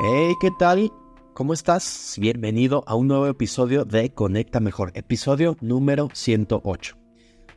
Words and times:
Hey, 0.00 0.36
¿qué 0.38 0.52
tal? 0.52 0.92
¿Cómo 1.34 1.52
estás? 1.52 2.14
Bienvenido 2.20 2.84
a 2.86 2.94
un 2.94 3.08
nuevo 3.08 3.26
episodio 3.26 3.84
de 3.84 4.14
Conecta 4.14 4.60
Mejor, 4.60 4.92
episodio 4.94 5.56
número 5.60 6.08
108. 6.12 6.96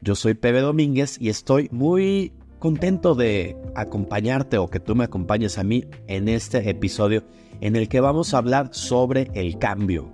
Yo 0.02 0.16
soy 0.16 0.34
Pepe 0.34 0.62
Domínguez 0.62 1.18
y 1.22 1.30
estoy 1.30 1.70
muy 1.72 2.34
contento 2.58 3.14
de 3.14 3.56
acompañarte 3.76 4.58
o 4.58 4.72
que 4.72 4.80
tú 4.80 4.96
me 4.96 5.04
acompañes 5.04 5.60
a 5.60 5.64
mí 5.64 5.86
en 6.08 6.28
este 6.30 6.68
episodio 6.68 7.24
en 7.60 7.76
el 7.76 7.88
que 7.88 8.00
vamos 8.00 8.34
a 8.34 8.40
hablar 8.40 8.70
sobre 8.72 9.30
el 9.36 9.60
cambio. 9.60 10.12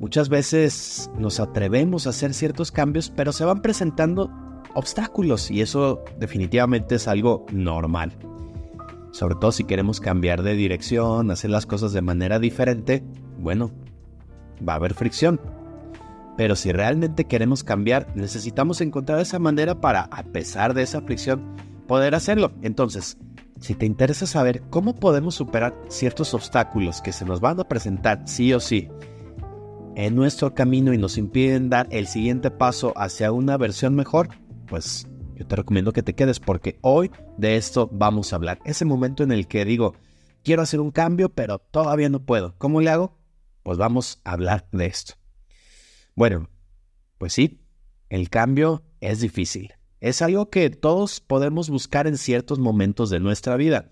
Muchas 0.00 0.28
veces 0.28 1.12
nos 1.16 1.38
atrevemos 1.38 2.08
a 2.08 2.10
hacer 2.10 2.34
ciertos 2.34 2.72
cambios, 2.72 3.08
pero 3.08 3.30
se 3.30 3.44
van 3.44 3.62
presentando 3.62 4.32
obstáculos 4.74 5.48
y 5.48 5.60
eso 5.60 6.02
definitivamente 6.18 6.96
es 6.96 7.06
algo 7.06 7.46
normal. 7.52 8.12
Sobre 9.12 9.36
todo 9.36 9.52
si 9.52 9.64
queremos 9.64 10.00
cambiar 10.00 10.42
de 10.42 10.54
dirección, 10.54 11.30
hacer 11.30 11.50
las 11.50 11.66
cosas 11.66 11.92
de 11.92 12.02
manera 12.02 12.38
diferente, 12.38 13.04
bueno, 13.38 13.70
va 14.66 14.72
a 14.72 14.76
haber 14.76 14.94
fricción. 14.94 15.40
Pero 16.36 16.56
si 16.56 16.72
realmente 16.72 17.26
queremos 17.26 17.62
cambiar, 17.62 18.08
necesitamos 18.16 18.80
encontrar 18.80 19.20
esa 19.20 19.38
manera 19.38 19.80
para, 19.80 20.04
a 20.10 20.22
pesar 20.24 20.72
de 20.72 20.82
esa 20.82 21.02
fricción, 21.02 21.54
poder 21.86 22.14
hacerlo. 22.14 22.52
Entonces, 22.62 23.18
si 23.60 23.74
te 23.74 23.86
interesa 23.86 24.26
saber 24.26 24.62
cómo 24.70 24.96
podemos 24.96 25.34
superar 25.34 25.78
ciertos 25.88 26.32
obstáculos 26.32 27.02
que 27.02 27.12
se 27.12 27.26
nos 27.26 27.40
van 27.40 27.60
a 27.60 27.68
presentar 27.68 28.22
sí 28.24 28.52
o 28.54 28.60
sí 28.60 28.88
en 29.94 30.16
nuestro 30.16 30.54
camino 30.54 30.94
y 30.94 30.98
nos 30.98 31.18
impiden 31.18 31.68
dar 31.68 31.86
el 31.90 32.06
siguiente 32.06 32.50
paso 32.50 32.94
hacia 32.96 33.30
una 33.30 33.58
versión 33.58 33.94
mejor, 33.94 34.30
pues 34.66 35.06
yo 35.36 35.46
te 35.46 35.56
recomiendo 35.56 35.92
que 35.92 36.02
te 36.02 36.14
quedes 36.14 36.40
porque 36.40 36.78
hoy 36.82 37.10
de 37.38 37.56
esto 37.56 37.88
vamos 37.92 38.32
a 38.32 38.36
hablar. 38.36 38.60
Ese 38.64 38.84
momento 38.84 39.22
en 39.22 39.32
el 39.32 39.46
que 39.46 39.64
digo, 39.64 39.94
quiero 40.42 40.62
hacer 40.62 40.80
un 40.80 40.90
cambio, 40.90 41.28
pero 41.28 41.58
todavía 41.58 42.08
no 42.08 42.24
puedo. 42.24 42.56
¿Cómo 42.58 42.80
le 42.80 42.90
hago? 42.90 43.18
Pues 43.62 43.78
vamos 43.78 44.20
a 44.24 44.32
hablar 44.32 44.68
de 44.72 44.86
esto. 44.86 45.14
Bueno, 46.14 46.50
pues 47.18 47.32
sí, 47.32 47.62
el 48.08 48.28
cambio 48.28 48.84
es 49.00 49.20
difícil. 49.20 49.72
Es 50.00 50.20
algo 50.20 50.50
que 50.50 50.68
todos 50.70 51.20
podemos 51.20 51.70
buscar 51.70 52.06
en 52.06 52.18
ciertos 52.18 52.58
momentos 52.58 53.08
de 53.08 53.20
nuestra 53.20 53.56
vida, 53.56 53.90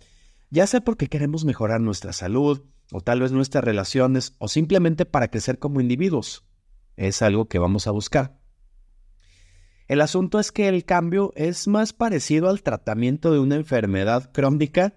ya 0.50 0.66
sea 0.66 0.80
porque 0.80 1.06
queremos 1.06 1.44
mejorar 1.44 1.80
nuestra 1.80 2.12
salud, 2.12 2.62
o 2.92 3.00
tal 3.00 3.20
vez 3.20 3.30
nuestras 3.30 3.62
relaciones, 3.62 4.34
o 4.38 4.48
simplemente 4.48 5.06
para 5.06 5.28
crecer 5.28 5.60
como 5.60 5.80
individuos. 5.80 6.44
Es 6.96 7.22
algo 7.22 7.46
que 7.46 7.60
vamos 7.60 7.86
a 7.86 7.92
buscar. 7.92 8.39
El 9.90 10.02
asunto 10.02 10.38
es 10.38 10.52
que 10.52 10.68
el 10.68 10.84
cambio 10.84 11.32
es 11.34 11.66
más 11.66 11.92
parecido 11.92 12.48
al 12.48 12.62
tratamiento 12.62 13.32
de 13.32 13.40
una 13.40 13.56
enfermedad 13.56 14.30
crónica 14.30 14.94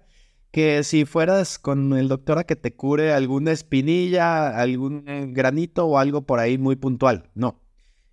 que 0.52 0.84
si 0.84 1.04
fueras 1.04 1.58
con 1.58 1.94
el 1.94 2.06
doctor 2.06 2.38
a 2.38 2.44
que 2.44 2.54
te 2.54 2.76
cure 2.76 3.12
alguna 3.12 3.50
espinilla, 3.50 4.56
algún 4.56 5.08
eh, 5.08 5.26
granito 5.30 5.84
o 5.86 5.98
algo 5.98 6.26
por 6.26 6.38
ahí 6.38 6.58
muy 6.58 6.76
puntual. 6.76 7.28
No, 7.34 7.60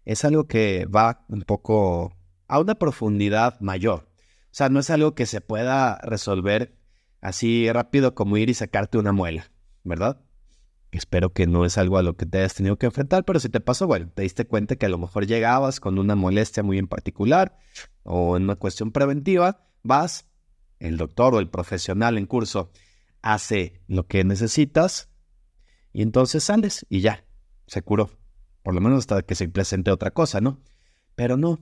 es 0.06 0.26
algo 0.26 0.48
que 0.48 0.88
va 0.88 1.24
un 1.28 1.44
poco 1.44 2.18
a 2.48 2.60
una 2.60 2.74
profundidad 2.74 3.60
mayor. 3.60 4.10
O 4.46 4.50
sea, 4.50 4.70
no 4.70 4.80
es 4.80 4.90
algo 4.90 5.14
que 5.14 5.28
se 5.28 5.40
pueda 5.40 6.00
resolver 6.02 6.80
así 7.22 7.72
rápido 7.72 8.16
como 8.16 8.38
ir 8.38 8.50
y 8.50 8.56
sacarte 8.56 8.98
una 8.98 9.12
muela, 9.12 9.52
¿verdad? 9.84 10.20
Espero 10.92 11.32
que 11.32 11.48
no 11.48 11.64
es 11.64 11.78
algo 11.78 11.98
a 11.98 12.04
lo 12.04 12.18
que 12.18 12.26
te 12.26 12.40
hayas 12.40 12.54
tenido 12.54 12.78
que 12.78 12.86
enfrentar, 12.86 13.24
pero 13.24 13.40
si 13.40 13.48
te 13.48 13.62
pasó, 13.62 13.88
bueno, 13.88 14.10
te 14.14 14.24
diste 14.24 14.46
cuenta 14.46 14.76
que 14.76 14.86
a 14.86 14.90
lo 14.90 14.98
mejor 14.98 15.26
llegabas 15.26 15.80
con 15.80 15.98
una 15.98 16.16
molestia 16.16 16.64
muy 16.64 16.78
en 16.78 16.88
particular 16.88 17.58
o 18.04 18.36
en 18.36 18.44
una 18.44 18.58
cuestión 18.58 18.92
preventiva, 18.92 19.66
vas, 19.84 20.28
el 20.80 20.98
doctor 20.98 21.34
o 21.34 21.40
el 21.40 21.50
profesional 21.50 22.18
en 22.18 22.26
curso 22.26 22.72
hace 23.22 23.82
lo 23.88 24.08
que 24.08 24.24
necesitas 24.26 25.10
y 25.94 26.02
entonces 26.02 26.44
sales 26.44 26.86
y 26.90 27.00
ya, 27.00 27.26
se 27.68 27.82
curó. 27.82 28.12
Por 28.62 28.74
lo 28.74 28.82
menos 28.82 29.00
hasta 29.00 29.22
que 29.22 29.36
se 29.36 29.48
presente 29.48 29.92
otra 29.92 30.12
cosa, 30.12 30.42
¿no? 30.42 30.62
Pero 31.16 31.38
no, 31.38 31.60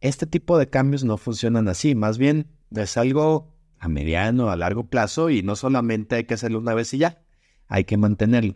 este 0.00 0.26
tipo 0.26 0.56
de 0.56 0.70
cambios 0.70 1.02
no 1.02 1.16
funcionan 1.16 1.68
así, 1.68 1.94
más 1.96 2.16
bien 2.16 2.52
es 2.70 2.96
algo 2.96 3.56
a 3.78 3.88
mediano, 3.88 4.50
a 4.50 4.56
largo 4.56 4.88
plazo 4.88 5.30
y 5.30 5.42
no 5.42 5.56
solamente 5.56 6.14
hay 6.14 6.24
que 6.24 6.34
hacerlo 6.34 6.60
una 6.60 6.74
vez 6.74 6.94
y 6.94 6.98
ya 6.98 7.22
hay 7.68 7.84
que 7.84 7.96
mantenerlo. 7.96 8.54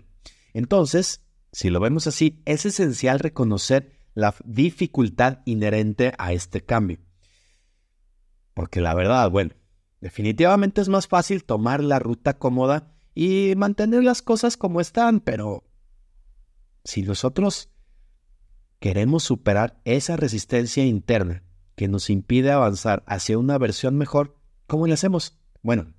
Entonces, 0.56 1.20
si 1.52 1.68
lo 1.68 1.80
vemos 1.80 2.06
así, 2.06 2.40
es 2.46 2.64
esencial 2.64 3.18
reconocer 3.18 3.92
la 4.14 4.34
dificultad 4.42 5.40
inherente 5.44 6.14
a 6.16 6.32
este 6.32 6.64
cambio. 6.64 6.98
Porque 8.54 8.80
la 8.80 8.94
verdad, 8.94 9.30
bueno, 9.30 9.52
definitivamente 10.00 10.80
es 10.80 10.88
más 10.88 11.08
fácil 11.08 11.44
tomar 11.44 11.84
la 11.84 11.98
ruta 11.98 12.38
cómoda 12.38 12.96
y 13.14 13.52
mantener 13.54 14.02
las 14.02 14.22
cosas 14.22 14.56
como 14.56 14.80
están, 14.80 15.20
pero 15.20 15.68
si 16.84 17.02
nosotros 17.02 17.68
queremos 18.78 19.24
superar 19.24 19.78
esa 19.84 20.16
resistencia 20.16 20.86
interna 20.86 21.42
que 21.74 21.86
nos 21.86 22.08
impide 22.08 22.50
avanzar 22.50 23.04
hacia 23.06 23.36
una 23.36 23.58
versión 23.58 23.98
mejor, 23.98 24.38
¿cómo 24.66 24.86
le 24.86 24.94
hacemos? 24.94 25.38
Bueno, 25.60 25.92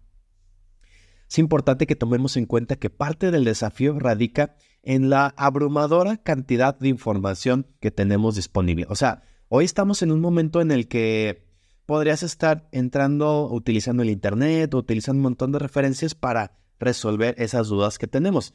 es 1.29 1.39
importante 1.39 1.87
que 1.87 1.95
tomemos 1.95 2.37
en 2.37 2.45
cuenta 2.45 2.77
que 2.77 2.89
parte 2.89 3.31
del 3.31 3.43
desafío 3.43 3.99
radica 3.99 4.55
en 4.83 5.09
la 5.09 5.33
abrumadora 5.37 6.17
cantidad 6.17 6.77
de 6.77 6.87
información 6.87 7.67
que 7.79 7.91
tenemos 7.91 8.35
disponible. 8.35 8.85
O 8.89 8.95
sea, 8.95 9.23
hoy 9.49 9.65
estamos 9.65 10.01
en 10.01 10.11
un 10.11 10.21
momento 10.21 10.61
en 10.61 10.71
el 10.71 10.87
que 10.87 11.45
podrías 11.85 12.23
estar 12.23 12.69
entrando, 12.71 13.49
utilizando 13.51 14.03
el 14.03 14.09
Internet, 14.09 14.73
utilizando 14.73 15.19
un 15.19 15.23
montón 15.23 15.51
de 15.51 15.59
referencias 15.59 16.15
para 16.15 16.57
resolver 16.79 17.35
esas 17.37 17.67
dudas 17.67 17.97
que 17.97 18.07
tenemos. 18.07 18.53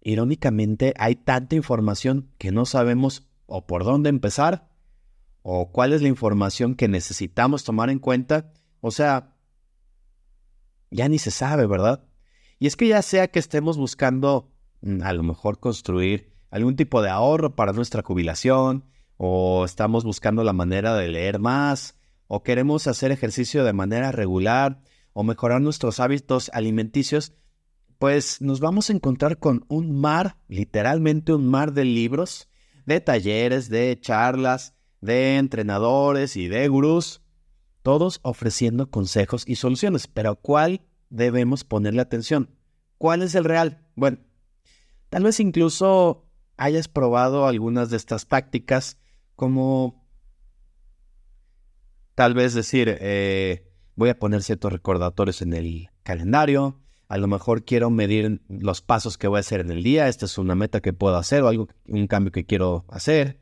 Irónicamente, 0.00 0.94
hay 0.98 1.16
tanta 1.16 1.56
información 1.56 2.30
que 2.38 2.52
no 2.52 2.66
sabemos 2.66 3.28
o 3.46 3.66
por 3.66 3.84
dónde 3.84 4.10
empezar, 4.10 4.68
o 5.42 5.72
cuál 5.72 5.92
es 5.92 6.00
la 6.00 6.08
información 6.08 6.74
que 6.74 6.88
necesitamos 6.88 7.64
tomar 7.64 7.90
en 7.90 7.98
cuenta. 7.98 8.52
O 8.80 8.90
sea, 8.90 9.33
ya 10.94 11.08
ni 11.08 11.18
se 11.18 11.32
sabe, 11.32 11.66
¿verdad? 11.66 12.04
Y 12.60 12.68
es 12.68 12.76
que 12.76 12.86
ya 12.86 13.02
sea 13.02 13.28
que 13.28 13.40
estemos 13.40 13.76
buscando 13.76 14.52
mm, 14.80 15.02
a 15.02 15.12
lo 15.12 15.24
mejor 15.24 15.58
construir 15.58 16.32
algún 16.50 16.76
tipo 16.76 17.02
de 17.02 17.10
ahorro 17.10 17.56
para 17.56 17.72
nuestra 17.72 18.02
jubilación, 18.02 18.84
o 19.16 19.64
estamos 19.64 20.04
buscando 20.04 20.44
la 20.44 20.52
manera 20.52 20.94
de 20.94 21.08
leer 21.08 21.40
más, 21.40 21.96
o 22.28 22.44
queremos 22.44 22.86
hacer 22.86 23.10
ejercicio 23.10 23.64
de 23.64 23.72
manera 23.72 24.12
regular, 24.12 24.82
o 25.12 25.24
mejorar 25.24 25.60
nuestros 25.60 25.98
hábitos 25.98 26.48
alimenticios, 26.54 27.32
pues 27.98 28.40
nos 28.40 28.60
vamos 28.60 28.88
a 28.88 28.92
encontrar 28.92 29.38
con 29.38 29.64
un 29.68 30.00
mar, 30.00 30.36
literalmente 30.46 31.32
un 31.32 31.48
mar 31.48 31.72
de 31.72 31.84
libros, 31.84 32.48
de 32.86 33.00
talleres, 33.00 33.68
de 33.68 33.98
charlas, 34.00 34.74
de 35.00 35.38
entrenadores 35.38 36.36
y 36.36 36.46
de 36.46 36.68
gurús 36.68 37.23
todos 37.84 38.18
ofreciendo 38.22 38.90
consejos 38.90 39.44
y 39.46 39.56
soluciones. 39.56 40.08
Pero 40.08 40.30
¿a 40.30 40.34
cuál 40.34 40.80
debemos 41.10 41.64
ponerle 41.64 42.00
atención? 42.00 42.50
¿Cuál 42.96 43.22
es 43.22 43.34
el 43.34 43.44
real? 43.44 43.86
Bueno, 43.94 44.18
tal 45.10 45.22
vez 45.22 45.38
incluso 45.38 46.26
hayas 46.56 46.88
probado 46.88 47.46
algunas 47.46 47.90
de 47.90 47.98
estas 47.98 48.26
tácticas 48.26 48.96
como 49.36 50.08
tal 52.14 52.32
vez 52.32 52.54
decir, 52.54 52.96
eh, 53.00 53.70
voy 53.96 54.08
a 54.08 54.18
poner 54.18 54.42
ciertos 54.42 54.72
recordatorios 54.72 55.42
en 55.42 55.52
el 55.52 55.90
calendario, 56.04 56.80
a 57.08 57.18
lo 57.18 57.26
mejor 57.26 57.64
quiero 57.64 57.90
medir 57.90 58.40
los 58.48 58.80
pasos 58.80 59.18
que 59.18 59.28
voy 59.28 59.38
a 59.38 59.40
hacer 59.40 59.60
en 59.60 59.70
el 59.70 59.82
día, 59.82 60.08
esta 60.08 60.24
es 60.24 60.38
una 60.38 60.54
meta 60.54 60.80
que 60.80 60.92
puedo 60.94 61.16
hacer 61.16 61.42
o 61.42 61.48
algo, 61.48 61.68
un 61.86 62.06
cambio 62.06 62.32
que 62.32 62.46
quiero 62.46 62.86
hacer, 62.88 63.40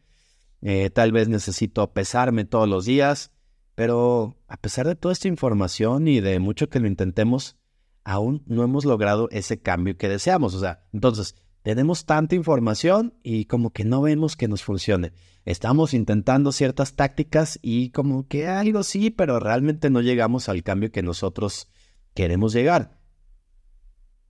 eh, 0.62 0.91
tal 0.91 1.12
vez 1.12 1.28
necesito 1.28 1.92
pesarme 1.92 2.44
todos 2.44 2.69
los 2.69 2.86
días, 2.86 3.31
pero 3.74 4.36
a 4.48 4.56
pesar 4.56 4.86
de 4.86 4.94
toda 4.94 5.12
esta 5.12 5.28
información 5.28 6.08
y 6.08 6.20
de 6.20 6.38
mucho 6.38 6.68
que 6.68 6.80
lo 6.80 6.86
intentemos, 6.86 7.56
aún 8.04 8.42
no 8.46 8.62
hemos 8.62 8.84
logrado 8.84 9.28
ese 9.30 9.60
cambio 9.60 9.96
que 9.96 10.08
deseamos. 10.08 10.54
O 10.54 10.60
sea, 10.60 10.84
entonces, 10.92 11.36
tenemos 11.62 12.06
tanta 12.06 12.34
información 12.34 13.14
y 13.22 13.44
como 13.44 13.70
que 13.70 13.84
no 13.84 14.02
vemos 14.02 14.36
que 14.36 14.48
nos 14.48 14.64
funcione. 14.64 15.12
Estamos 15.44 15.94
intentando 15.94 16.52
ciertas 16.52 16.94
tácticas 16.94 17.58
y 17.62 17.90
como 17.90 18.26
que 18.26 18.48
algo 18.48 18.82
sí, 18.82 19.10
pero 19.10 19.38
realmente 19.40 19.88
no 19.88 20.00
llegamos 20.00 20.48
al 20.48 20.62
cambio 20.62 20.90
que 20.90 21.02
nosotros 21.02 21.68
queremos 22.14 22.52
llegar. 22.52 22.98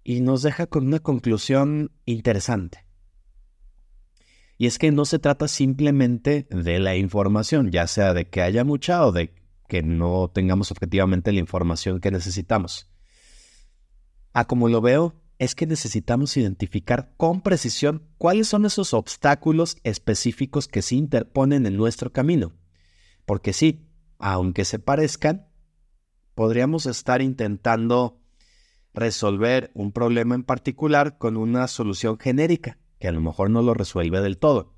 Y 0.05 0.21
nos 0.21 0.43
deja 0.43 0.67
con 0.67 0.87
una 0.87 1.01
conclusión 1.01 1.93
interesante. 2.05 2.85
Y 4.63 4.67
es 4.67 4.79
que 4.79 4.93
no 4.93 5.05
se 5.07 5.19
trata 5.19 5.49
simplemente 5.49 6.47
de 6.49 6.79
la 6.79 6.95
información, 6.95 7.73
ya 7.73 7.89
sea 7.89 8.15
de 8.15 8.29
que 8.29 8.43
haya 8.43 8.63
mucha 8.63 9.05
o 9.05 9.11
de 9.11 9.35
que 9.67 9.83
no 9.83 10.31
tengamos 10.33 10.71
objetivamente 10.71 11.33
la 11.33 11.41
información 11.41 11.99
que 11.99 12.13
necesitamos. 12.13 12.89
A 14.33 14.45
como 14.45 14.69
lo 14.69 14.81
veo, 14.81 15.17
es 15.41 15.57
que 15.57 15.67
necesitamos 15.67 16.37
identificar 16.37 17.13
con 17.17 17.41
precisión 17.41 18.05
cuáles 18.19 18.47
son 18.47 18.65
esos 18.65 18.95
obstáculos 18.95 19.79
específicos 19.83 20.69
que 20.69 20.83
se 20.83 20.95
interponen 20.95 21.67
en 21.67 21.77
nuestro 21.77 22.13
camino. 22.13 22.53
Porque 23.27 23.53
sí, 23.53 23.89
aunque 24.21 24.65
se 24.65 24.79
parezcan, 24.79 25.49
podríamos 26.37 26.87
estar 26.87 27.21
intentando 27.21 28.21
resolver 28.95 29.73
un 29.75 29.91
problema 29.91 30.37
en 30.37 30.45
particular 30.45 31.19
con 31.19 31.37
una 31.37 31.67
solución 31.67 32.17
genérica, 32.17 32.79
que 33.03 33.09
a 33.09 33.13
lo 33.13 33.21
mejor 33.21 33.51
no 33.51 33.63
lo 33.63 33.75
resuelve 33.75 34.21
del 34.21 34.39
todo. 34.39 34.77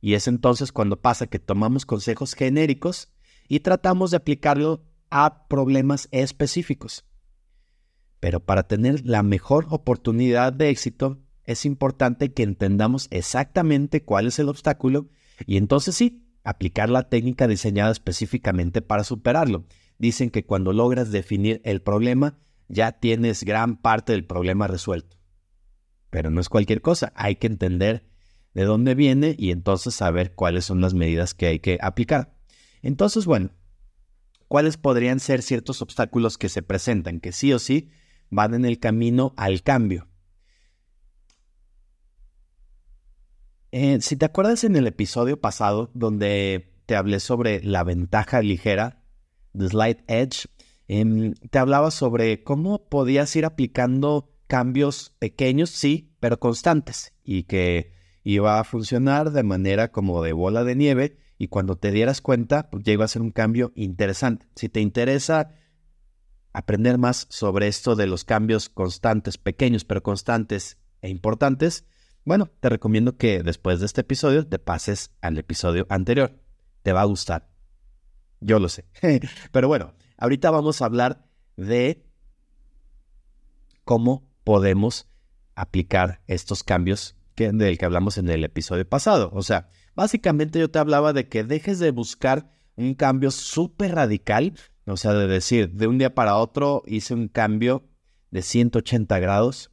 Y 0.00 0.14
es 0.14 0.28
entonces 0.28 0.72
cuando 0.72 1.02
pasa 1.02 1.26
que 1.26 1.38
tomamos 1.38 1.84
consejos 1.84 2.32
genéricos 2.32 3.12
y 3.48 3.60
tratamos 3.60 4.10
de 4.10 4.16
aplicarlo 4.16 4.82
a 5.10 5.46
problemas 5.46 6.08
específicos. 6.10 7.04
Pero 8.18 8.40
para 8.40 8.62
tener 8.62 9.04
la 9.04 9.22
mejor 9.22 9.66
oportunidad 9.68 10.54
de 10.54 10.70
éxito, 10.70 11.18
es 11.44 11.66
importante 11.66 12.32
que 12.32 12.44
entendamos 12.44 13.08
exactamente 13.10 14.04
cuál 14.04 14.28
es 14.28 14.38
el 14.38 14.48
obstáculo 14.48 15.10
y 15.44 15.58
entonces 15.58 15.94
sí, 15.94 16.26
aplicar 16.44 16.88
la 16.88 17.10
técnica 17.10 17.46
diseñada 17.46 17.92
específicamente 17.92 18.80
para 18.80 19.04
superarlo. 19.04 19.66
Dicen 19.98 20.30
que 20.30 20.46
cuando 20.46 20.72
logras 20.72 21.12
definir 21.12 21.60
el 21.64 21.82
problema, 21.82 22.38
ya 22.68 22.92
tienes 22.92 23.44
gran 23.44 23.76
parte 23.76 24.12
del 24.12 24.24
problema 24.24 24.66
resuelto. 24.66 25.19
Pero 26.10 26.30
no 26.30 26.40
es 26.40 26.48
cualquier 26.48 26.82
cosa, 26.82 27.12
hay 27.14 27.36
que 27.36 27.46
entender 27.46 28.10
de 28.54 28.64
dónde 28.64 28.94
viene 28.94 29.36
y 29.38 29.52
entonces 29.52 29.94
saber 29.94 30.34
cuáles 30.34 30.64
son 30.64 30.80
las 30.80 30.94
medidas 30.94 31.34
que 31.34 31.46
hay 31.46 31.60
que 31.60 31.78
aplicar. 31.80 32.34
Entonces, 32.82 33.26
bueno, 33.26 33.50
¿cuáles 34.48 34.76
podrían 34.76 35.20
ser 35.20 35.42
ciertos 35.42 35.82
obstáculos 35.82 36.36
que 36.36 36.48
se 36.48 36.62
presentan, 36.62 37.20
que 37.20 37.32
sí 37.32 37.52
o 37.52 37.58
sí 37.58 37.90
van 38.28 38.54
en 38.54 38.64
el 38.64 38.78
camino 38.78 39.34
al 39.36 39.62
cambio? 39.62 40.08
Eh, 43.72 44.00
si 44.00 44.16
te 44.16 44.24
acuerdas 44.24 44.64
en 44.64 44.74
el 44.74 44.88
episodio 44.88 45.40
pasado 45.40 45.92
donde 45.94 46.74
te 46.86 46.96
hablé 46.96 47.20
sobre 47.20 47.62
la 47.62 47.84
ventaja 47.84 48.42
ligera, 48.42 49.04
The 49.56 49.68
Slight 49.68 49.98
Edge, 50.08 50.48
em, 50.88 51.34
te 51.34 51.58
hablaba 51.60 51.92
sobre 51.92 52.42
cómo 52.42 52.88
podías 52.88 53.34
ir 53.36 53.44
aplicando 53.44 54.32
cambios 54.50 55.14
pequeños, 55.20 55.70
sí, 55.70 56.12
pero 56.18 56.40
constantes, 56.40 57.12
y 57.22 57.44
que 57.44 57.92
iba 58.24 58.58
a 58.58 58.64
funcionar 58.64 59.30
de 59.30 59.44
manera 59.44 59.92
como 59.92 60.24
de 60.24 60.32
bola 60.32 60.64
de 60.64 60.74
nieve, 60.74 61.18
y 61.38 61.46
cuando 61.46 61.76
te 61.76 61.92
dieras 61.92 62.20
cuenta, 62.20 62.68
pues 62.68 62.82
ya 62.82 62.92
iba 62.92 63.04
a 63.04 63.08
ser 63.08 63.22
un 63.22 63.30
cambio 63.30 63.70
interesante. 63.76 64.48
Si 64.56 64.68
te 64.68 64.80
interesa 64.80 65.54
aprender 66.52 66.98
más 66.98 67.28
sobre 67.30 67.68
esto 67.68 67.94
de 67.94 68.08
los 68.08 68.24
cambios 68.24 68.68
constantes, 68.68 69.38
pequeños 69.38 69.84
pero 69.84 70.02
constantes 70.02 70.78
e 71.00 71.10
importantes, 71.10 71.84
bueno, 72.24 72.50
te 72.58 72.70
recomiendo 72.70 73.16
que 73.16 73.44
después 73.44 73.78
de 73.78 73.86
este 73.86 74.00
episodio 74.00 74.44
te 74.48 74.58
pases 74.58 75.12
al 75.20 75.38
episodio 75.38 75.86
anterior. 75.90 76.40
Te 76.82 76.92
va 76.92 77.02
a 77.02 77.06
gustar. 77.06 77.48
Yo 78.40 78.58
lo 78.58 78.68
sé. 78.68 78.86
Pero 79.52 79.68
bueno, 79.68 79.94
ahorita 80.18 80.50
vamos 80.50 80.82
a 80.82 80.86
hablar 80.86 81.24
de 81.56 82.04
cómo 83.84 84.29
podemos 84.44 85.08
aplicar 85.54 86.22
estos 86.26 86.62
cambios 86.62 87.16
que, 87.34 87.52
del 87.52 87.78
que 87.78 87.84
hablamos 87.84 88.18
en 88.18 88.28
el 88.28 88.44
episodio 88.44 88.88
pasado. 88.88 89.30
O 89.34 89.42
sea, 89.42 89.68
básicamente 89.94 90.58
yo 90.58 90.70
te 90.70 90.78
hablaba 90.78 91.12
de 91.12 91.28
que 91.28 91.44
dejes 91.44 91.78
de 91.78 91.90
buscar 91.90 92.50
un 92.76 92.94
cambio 92.94 93.30
súper 93.30 93.94
radical, 93.94 94.54
o 94.86 94.96
sea, 94.96 95.12
de 95.12 95.26
decir, 95.26 95.72
de 95.72 95.86
un 95.86 95.98
día 95.98 96.14
para 96.14 96.36
otro 96.36 96.82
hice 96.86 97.14
un 97.14 97.28
cambio 97.28 97.84
de 98.30 98.42
180 98.42 99.18
grados 99.18 99.70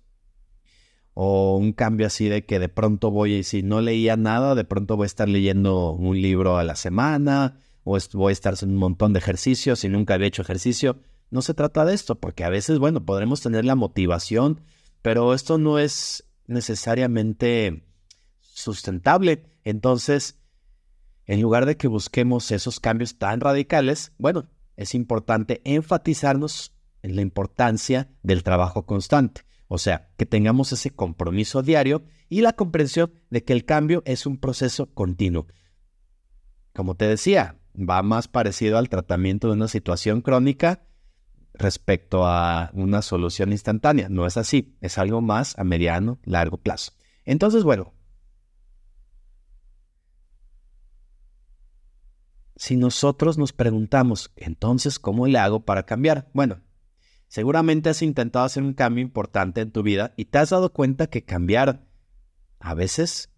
o 1.13 1.57
un 1.57 1.73
cambio 1.73 2.05
así 2.05 2.29
de 2.29 2.45
que 2.45 2.59
de 2.59 2.69
pronto 2.69 3.09
voy, 3.09 3.33
y 3.33 3.43
si 3.43 3.63
no 3.63 3.81
leía 3.81 4.17
nada, 4.17 4.53
de 4.53 4.65
pronto 4.65 4.97
voy 4.97 5.05
a 5.05 5.07
estar 5.07 5.27
leyendo 5.27 5.93
un 5.93 6.21
libro 6.21 6.57
a 6.57 6.63
la 6.63 6.75
semana, 6.75 7.59
o 7.83 7.97
voy 8.13 8.29
a 8.29 8.33
estar 8.33 8.53
haciendo 8.53 8.75
un 8.75 8.79
montón 8.81 9.13
de 9.13 9.19
ejercicios 9.19 9.83
y 9.83 9.89
nunca 9.89 10.13
había 10.13 10.27
hecho 10.27 10.43
ejercicio. 10.43 10.99
No 11.29 11.41
se 11.41 11.53
trata 11.53 11.85
de 11.85 11.93
esto, 11.93 12.15
porque 12.15 12.43
a 12.43 12.49
veces, 12.49 12.79
bueno, 12.79 13.05
podremos 13.05 13.41
tener 13.41 13.65
la 13.65 13.75
motivación, 13.75 14.61
pero 15.01 15.33
esto 15.33 15.57
no 15.57 15.79
es 15.79 16.25
necesariamente 16.47 17.85
sustentable. 18.39 19.43
Entonces, 19.63 20.39
en 21.25 21.41
lugar 21.41 21.65
de 21.65 21.75
que 21.75 21.87
busquemos 21.87 22.51
esos 22.51 22.79
cambios 22.79 23.17
tan 23.17 23.41
radicales, 23.41 24.13
bueno, 24.17 24.49
es 24.77 24.95
importante 24.95 25.61
enfatizarnos 25.65 26.73
en 27.01 27.15
la 27.15 27.21
importancia 27.21 28.09
del 28.23 28.43
trabajo 28.43 28.85
constante. 28.85 29.41
O 29.67 29.77
sea, 29.77 30.09
que 30.17 30.25
tengamos 30.25 30.71
ese 30.71 30.91
compromiso 30.91 31.61
diario 31.61 32.03
y 32.29 32.41
la 32.41 32.53
comprensión 32.53 33.11
de 33.29 33.43
que 33.43 33.53
el 33.53 33.65
cambio 33.65 34.01
es 34.05 34.25
un 34.25 34.37
proceso 34.37 34.93
continuo. 34.93 35.47
Como 36.73 36.95
te 36.95 37.05
decía, 37.05 37.57
va 37.77 38.01
más 38.01 38.27
parecido 38.29 38.77
al 38.77 38.87
tratamiento 38.87 39.47
de 39.47 39.53
una 39.53 39.67
situación 39.67 40.21
crónica 40.21 40.83
respecto 41.57 42.25
a 42.25 42.69
una 42.73 43.01
solución 43.01 43.51
instantánea. 43.51 44.09
No 44.09 44.25
es 44.25 44.37
así, 44.37 44.77
es 44.81 44.97
algo 44.97 45.21
más 45.21 45.57
a 45.57 45.63
mediano, 45.63 46.19
largo 46.23 46.57
plazo. 46.57 46.93
Entonces, 47.25 47.63
bueno, 47.63 47.93
si 52.55 52.75
nosotros 52.77 53.37
nos 53.37 53.53
preguntamos, 53.53 54.31
entonces, 54.35 54.99
¿cómo 54.99 55.27
le 55.27 55.39
hago 55.39 55.65
para 55.65 55.85
cambiar? 55.85 56.29
Bueno, 56.33 56.61
Seguramente 57.27 57.89
has 57.89 58.01
intentado 58.01 58.45
hacer 58.45 58.63
un 58.63 58.73
cambio 58.73 59.01
importante 59.01 59.61
en 59.61 59.71
tu 59.71 59.83
vida 59.83 60.13
y 60.15 60.25
te 60.25 60.37
has 60.37 60.49
dado 60.49 60.71
cuenta 60.71 61.07
que 61.07 61.25
cambiar 61.25 61.85
a 62.59 62.73
veces, 62.73 63.29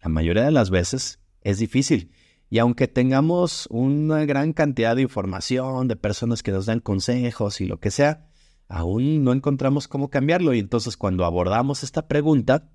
la 0.00 0.08
mayoría 0.08 0.44
de 0.44 0.52
las 0.52 0.70
veces, 0.70 1.18
es 1.42 1.58
difícil. 1.58 2.12
Y 2.50 2.58
aunque 2.58 2.88
tengamos 2.88 3.68
una 3.70 4.24
gran 4.24 4.52
cantidad 4.52 4.96
de 4.96 5.02
información, 5.02 5.86
de 5.86 5.94
personas 5.94 6.42
que 6.42 6.50
nos 6.50 6.66
dan 6.66 6.80
consejos 6.80 7.60
y 7.60 7.66
lo 7.66 7.78
que 7.78 7.92
sea, 7.92 8.28
aún 8.68 9.22
no 9.22 9.32
encontramos 9.32 9.86
cómo 9.86 10.10
cambiarlo. 10.10 10.52
Y 10.52 10.58
entonces 10.58 10.96
cuando 10.96 11.24
abordamos 11.24 11.84
esta 11.84 12.08
pregunta, 12.08 12.72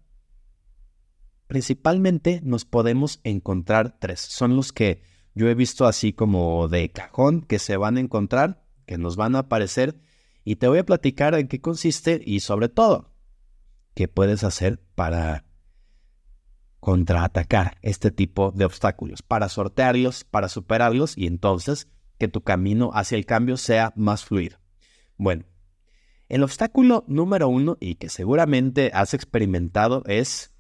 principalmente 1.48 2.40
nos 2.44 2.64
podemos 2.64 3.20
encontrar 3.24 3.98
tres. 4.00 4.22
Son 4.22 4.56
los 4.56 4.72
que 4.72 5.04
yo 5.34 5.50
he 5.50 5.56
visto 5.56 5.86
así 5.86 6.14
como 6.14 6.70
de 6.70 6.90
cajón 6.92 7.42
que 7.42 7.60
se 7.60 7.76
van 7.76 7.98
a 7.98 8.00
encontrar, 8.00 8.64
que 8.86 8.98
nos 8.98 9.18
van 9.18 9.36
a 9.36 9.40
aparecer 9.40 10.00
y 10.46 10.56
te 10.56 10.68
voy 10.68 10.78
a 10.78 10.86
platicar 10.86 11.36
en 11.36 11.48
qué 11.48 11.60
consiste 11.60 12.22
y 12.26 12.40
sobre 12.40 12.70
todo, 12.70 13.14
qué 13.94 14.08
puedes 14.08 14.44
hacer 14.44 14.82
para 14.96 15.45
contraatacar 16.86 17.80
este 17.82 18.12
tipo 18.12 18.52
de 18.52 18.64
obstáculos, 18.64 19.24
para 19.24 19.50
sortearlos, 19.50 20.24
para 20.24 20.50
superarlos 20.50 21.18
y 21.18 21.26
entonces 21.26 21.88
que 22.20 22.28
tu 22.28 22.42
camino 22.42 22.92
hacia 22.94 23.18
el 23.18 23.26
cambio 23.26 23.58
sea 23.58 23.92
más 23.96 24.24
fluido. 24.24 24.60
Bueno, 25.18 25.46
el 26.30 26.44
obstáculo 26.44 27.04
número 27.08 27.48
uno 27.48 27.76
y 27.80 27.96
que 27.96 28.08
seguramente 28.08 28.92
has 28.94 29.16
experimentado 29.16 30.04
es 30.06 30.54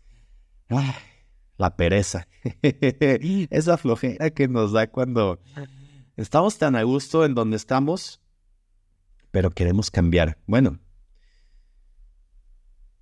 la 1.58 1.76
pereza. 1.76 2.28
Esa 2.64 3.78
flojera 3.78 4.32
que 4.32 4.48
nos 4.48 4.72
da 4.72 4.88
cuando 4.88 5.40
estamos 6.18 6.58
tan 6.58 6.76
a 6.76 6.82
gusto 6.82 7.24
en 7.24 7.36
donde 7.36 7.56
estamos 7.56 8.20
pero 9.30 9.52
queremos 9.52 9.92
cambiar. 9.92 10.38
Bueno, 10.48 10.80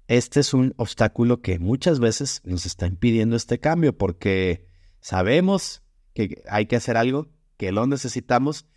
este 0.07 0.41
es 0.41 0.53
un 0.53 0.74
obstáculo 0.77 1.41
que 1.41 1.60
muchas 1.60 2.00
veces 2.00 2.41
nos 2.43 2.65
está 2.65 2.88
impidiendo 2.88 3.36
este 3.36 3.60
cambio 3.60 3.98
porque 3.98 4.67
sabemos 5.00 5.83
que 6.13 6.43
hay 6.50 6.65
que 6.65 6.75
hacer 6.75 6.98
algo, 6.98 7.31
que 7.57 7.72
lo 7.72 7.88
necesitamos, 7.88 8.67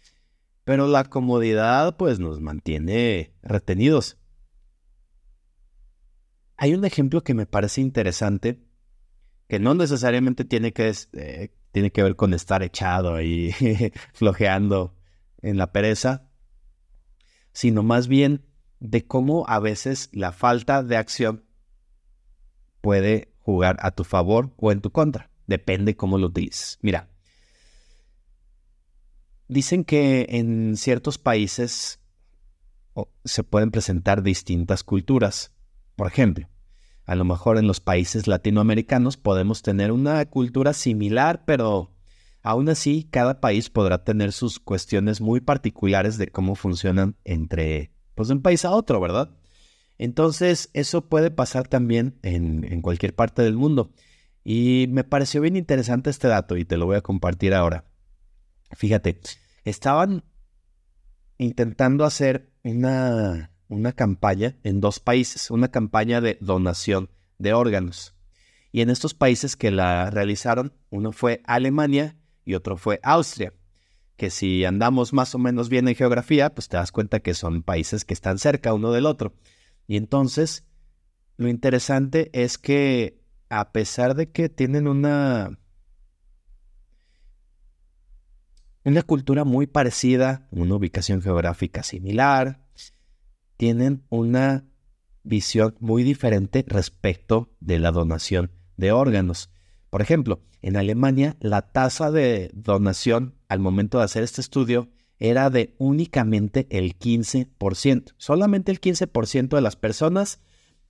pero 0.64 0.86
la 0.86 1.04
comodidad 1.04 1.96
pues 1.96 2.18
nos 2.18 2.40
mantiene 2.40 3.34
retenidos. 3.42 4.18
Hay 6.56 6.74
un 6.74 6.84
ejemplo 6.84 7.22
que 7.22 7.34
me 7.34 7.46
parece 7.46 7.80
interesante, 7.80 8.64
que 9.48 9.58
no 9.58 9.74
necesariamente 9.74 10.44
tiene 10.44 10.72
que, 10.72 10.92
eh, 11.12 11.54
tiene 11.72 11.90
que 11.90 12.02
ver 12.02 12.16
con 12.16 12.34
estar 12.34 12.62
echado 12.62 13.20
y 13.20 13.52
flojeando 14.14 14.96
en 15.42 15.58
la 15.58 15.72
pereza, 15.72 16.30
sino 17.52 17.82
más 17.82 18.08
bien 18.08 18.45
de 18.80 19.06
cómo 19.06 19.44
a 19.48 19.58
veces 19.58 20.08
la 20.12 20.32
falta 20.32 20.82
de 20.82 20.96
acción 20.96 21.44
puede 22.80 23.32
jugar 23.40 23.76
a 23.80 23.90
tu 23.92 24.04
favor 24.04 24.52
o 24.56 24.72
en 24.72 24.80
tu 24.80 24.90
contra. 24.90 25.30
Depende 25.46 25.96
cómo 25.96 26.18
lo 26.18 26.26
utilices. 26.26 26.78
Mira, 26.82 27.08
dicen 29.48 29.84
que 29.84 30.26
en 30.30 30.76
ciertos 30.76 31.18
países 31.18 32.00
se 33.24 33.44
pueden 33.44 33.70
presentar 33.70 34.22
distintas 34.22 34.82
culturas. 34.82 35.52
Por 35.94 36.06
ejemplo, 36.08 36.48
a 37.04 37.14
lo 37.14 37.24
mejor 37.24 37.58
en 37.58 37.66
los 37.66 37.80
países 37.80 38.26
latinoamericanos 38.26 39.16
podemos 39.16 39.62
tener 39.62 39.92
una 39.92 40.24
cultura 40.26 40.72
similar, 40.72 41.44
pero 41.44 41.96
Aún 42.46 42.68
así, 42.68 43.08
cada 43.10 43.40
país 43.40 43.70
podrá 43.70 44.04
tener 44.04 44.30
sus 44.30 44.60
cuestiones 44.60 45.20
muy 45.20 45.40
particulares 45.40 46.16
de 46.16 46.28
cómo 46.28 46.54
funcionan 46.54 47.16
entre, 47.24 47.90
pues, 48.16 48.28
de 48.28 48.34
un 48.34 48.42
país 48.42 48.64
a 48.64 48.72
otro, 48.72 49.00
¿verdad? 49.00 49.30
Entonces, 49.98 50.70
eso 50.72 51.08
puede 51.08 51.30
pasar 51.30 51.68
también 51.68 52.18
en, 52.22 52.82
cualquier 52.82 53.14
parte 53.14 53.42
del 53.42 53.54
mundo. 53.54 53.92
Y 54.44 54.86
me 54.90 55.04
pareció 55.04 55.40
bien 55.40 55.56
interesante 55.56 56.10
este 56.10 56.26
dato 56.26 56.56
y 56.56 56.64
te 56.64 56.76
lo 56.76 56.86
voy 56.86 56.96
a 56.96 57.02
compartir 57.02 57.54
ahora. 57.54 57.84
Fíjate, 58.72 59.20
estaban 59.64 60.24
intentando 61.38 62.04
hacer 62.04 62.52
una 62.64 63.52
una 63.68 63.92
campaña 63.92 64.56
en 64.62 64.80
dos 64.80 65.00
países, 65.00 65.50
una 65.50 65.68
campaña 65.68 66.20
de 66.20 66.38
donación 66.40 67.10
de 67.38 67.52
órganos. 67.52 68.14
Y 68.72 68.80
en 68.80 68.90
estos 68.90 69.14
países 69.14 69.56
que 69.56 69.70
la 69.70 70.10
realizaron, 70.10 70.72
uno 70.90 71.12
fue 71.12 71.42
Alemania 71.46 72.16
y 72.44 72.54
otro 72.54 72.76
fue 72.76 73.00
Austria, 73.02 73.52
que 74.16 74.30
si 74.30 74.64
andamos 74.64 75.12
más 75.12 75.34
o 75.34 75.38
menos 75.38 75.68
bien 75.68 75.88
en 75.88 75.94
geografía, 75.94 76.54
pues 76.54 76.68
te 76.68 76.76
das 76.76 76.92
cuenta 76.92 77.20
que 77.20 77.34
son 77.34 77.62
países 77.62 78.04
que 78.04 78.14
están 78.14 78.38
cerca 78.38 78.74
uno 78.74 78.92
del 78.92 79.06
otro. 79.06 79.34
Y 79.86 79.96
entonces, 79.96 80.64
lo 81.36 81.48
interesante 81.48 82.30
es 82.32 82.58
que 82.58 83.22
a 83.48 83.72
pesar 83.72 84.14
de 84.14 84.30
que 84.30 84.48
tienen 84.48 84.88
una 84.88 85.58
una 88.84 89.02
cultura 89.02 89.44
muy 89.44 89.66
parecida, 89.66 90.46
una 90.52 90.76
ubicación 90.76 91.20
geográfica 91.20 91.82
similar, 91.82 92.64
tienen 93.56 94.04
una 94.10 94.64
visión 95.24 95.74
muy 95.80 96.04
diferente 96.04 96.64
respecto 96.68 97.50
de 97.58 97.80
la 97.80 97.90
donación 97.90 98.52
de 98.76 98.92
órganos. 98.92 99.50
Por 99.90 100.02
ejemplo, 100.02 100.40
en 100.62 100.76
Alemania 100.76 101.36
la 101.40 101.62
tasa 101.62 102.10
de 102.10 102.50
donación 102.54 103.34
al 103.48 103.60
momento 103.60 103.98
de 103.98 104.04
hacer 104.04 104.22
este 104.22 104.40
estudio 104.40 104.88
era 105.18 105.48
de 105.48 105.74
únicamente 105.78 106.66
el 106.70 106.98
15%. 106.98 108.14
Solamente 108.18 108.72
el 108.72 108.80
15% 108.80 109.48
de 109.48 109.60
las 109.60 109.76
personas 109.76 110.40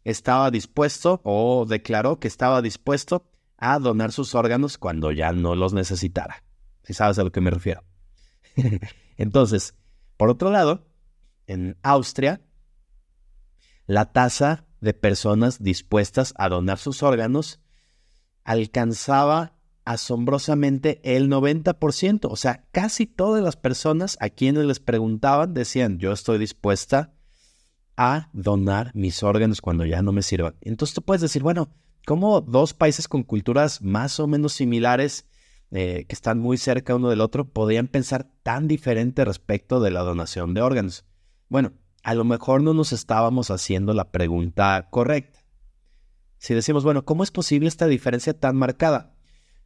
estaba 0.05 0.50
dispuesto 0.50 1.21
o 1.25 1.67
declaró 1.69 2.19
que 2.19 2.29
estaba 2.29 2.62
dispuesto 2.62 3.31
a 3.59 3.79
donar 3.79 4.12
sus 4.12 4.35
órganos 4.35 4.79
cuando 4.79 5.12
ya 5.12 5.33
no 5.33 5.55
los 5.55 5.73
necesitara 5.73 6.43
si 6.87 6.95
sabes 6.95 7.19
a 7.19 7.25
lo 7.25 7.33
que 7.33 7.41
me 7.41 7.50
refiero. 7.50 7.83
Entonces, 9.17 9.75
por 10.17 10.31
otro 10.31 10.50
lado, 10.50 10.87
en 11.49 11.76
Austria, 11.83 12.41
la 13.87 14.12
tasa 14.12 14.67
de 14.81 14.95
personas 14.95 15.62
dispuestas 15.62 16.33
a 16.37 16.49
donar 16.49 16.79
sus 16.79 17.03
órganos 17.03 17.61
alcanzaba 18.47 19.53
asombrosamente 19.85 21.00
el 21.03 21.29
90%. 21.29 22.29
O 22.31 22.37
sea, 22.37 22.65
casi 22.73 23.07
todas 23.07 23.43
las 23.43 23.57
personas 23.57 24.17
a 24.21 24.31
quienes 24.31 24.65
les 24.65 24.81
preguntaban 24.81 25.53
decían, 25.53 25.99
yo 25.99 26.12
estoy 26.12 26.38
dispuesta 26.38 27.12
a 27.97 28.31
donar 28.33 28.93
mis 28.95 29.23
órganos 29.23 29.61
cuando 29.61 29.85
ya 29.85 30.00
no 30.00 30.12
me 30.12 30.23
sirvan. 30.23 30.55
Entonces 30.61 30.95
tú 30.95 31.03
puedes 31.03 31.23
decir, 31.23 31.43
bueno, 31.43 31.71
¿cómo 32.07 32.41
dos 32.41 32.73
países 32.73 33.09
con 33.09 33.25
culturas 33.25 33.83
más 33.83 34.21
o 34.21 34.26
menos 34.26 34.53
similares 34.53 35.26
eh, 35.73 36.05
que 36.09 36.15
están 36.15 36.38
muy 36.38 36.57
cerca 36.57 36.95
uno 36.95 37.09
del 37.09 37.21
otro 37.21 37.49
podían 37.49 37.88
pensar 37.88 38.29
tan 38.45 38.69
diferente 38.69 39.25
respecto 39.25 39.81
de 39.81 39.91
la 39.91 40.00
donación 40.00 40.55
de 40.55 40.62
órganos? 40.62 41.05
Bueno, 41.49 41.73
a 42.05 42.15
lo 42.15 42.25
mejor 42.25 42.62
no 42.62 42.75
nos 42.75 42.93
estábamos 42.93 43.50
haciendo 43.50 43.93
la 43.93 44.12
pregunta 44.12 44.87
correcta. 44.91 45.36
Si 46.47 46.55
decimos, 46.55 46.85
bueno, 46.85 47.05
¿cómo 47.05 47.25
es 47.25 47.33
posible 47.33 47.67
esta 47.67 47.88
diferencia 47.88 48.33
tan 48.33 48.55
marcada? 48.55 49.17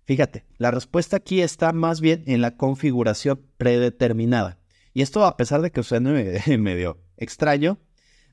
Fíjate, 0.05 0.47
la 0.57 0.71
respuesta 0.71 1.19
aquí 1.19 1.43
está 1.43 1.75
más 1.75 2.01
bien 2.01 2.25
en 2.27 2.41
la 2.41 2.57
configuración 2.57 3.47
predeterminada. 3.59 4.59
Y 4.95 5.03
esto, 5.03 5.27
a 5.27 5.37
pesar 5.37 5.61
de 5.61 5.73
que 5.73 5.83
suene 5.83 6.41
medio 6.59 7.05
extraño, 7.19 7.79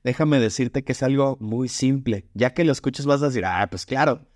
déjame 0.06 0.40
decirte 0.40 0.86
que 0.86 0.94
es 0.94 1.04
algo 1.04 1.36
muy 1.42 1.68
simple. 1.68 2.30
Ya 2.36 2.54
que 2.54 2.64
lo 2.64 2.72
escuches 2.72 3.06
vas 3.06 3.22
a 3.22 3.26
decir, 3.26 3.44
ah, 3.44 3.68
pues 3.70 3.86
claro, 3.86 4.30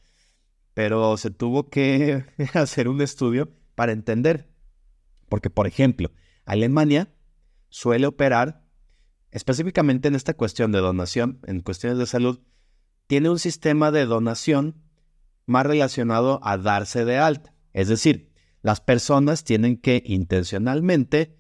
pero 0.74 1.16
se 1.16 1.32
tuvo 1.32 1.70
que 1.70 2.26
hacer 2.54 2.90
un 2.90 3.00
estudio 3.00 3.50
para 3.76 3.94
entender. 3.94 4.50
Porque, 5.30 5.50
por 5.50 5.68
ejemplo, 5.68 6.12
Alemania 6.44 7.16
suele 7.70 8.08
operar 8.08 8.66
específicamente 9.30 10.10
en 10.10 10.16
esta 10.16 10.34
cuestión 10.34 10.74
de 10.74 10.80
donación, 10.80 11.40
en 11.48 11.62
cuestiones 11.62 11.98
de 11.98 12.08
salud, 12.08 12.42
tiene 13.12 13.30
un 13.30 13.40
sistema 13.40 13.92
de 13.92 14.06
donación 14.06 14.86
más 15.46 15.66
relacionado 15.66 16.40
a 16.44 16.58
darse 16.58 17.04
de 17.04 17.18
alta. 17.18 17.54
Es 17.74 17.90
decir, 17.90 18.32
las 18.62 18.80
personas 18.80 19.44
tienen 19.44 19.76
que 19.76 20.02
intencionalmente 20.06 21.38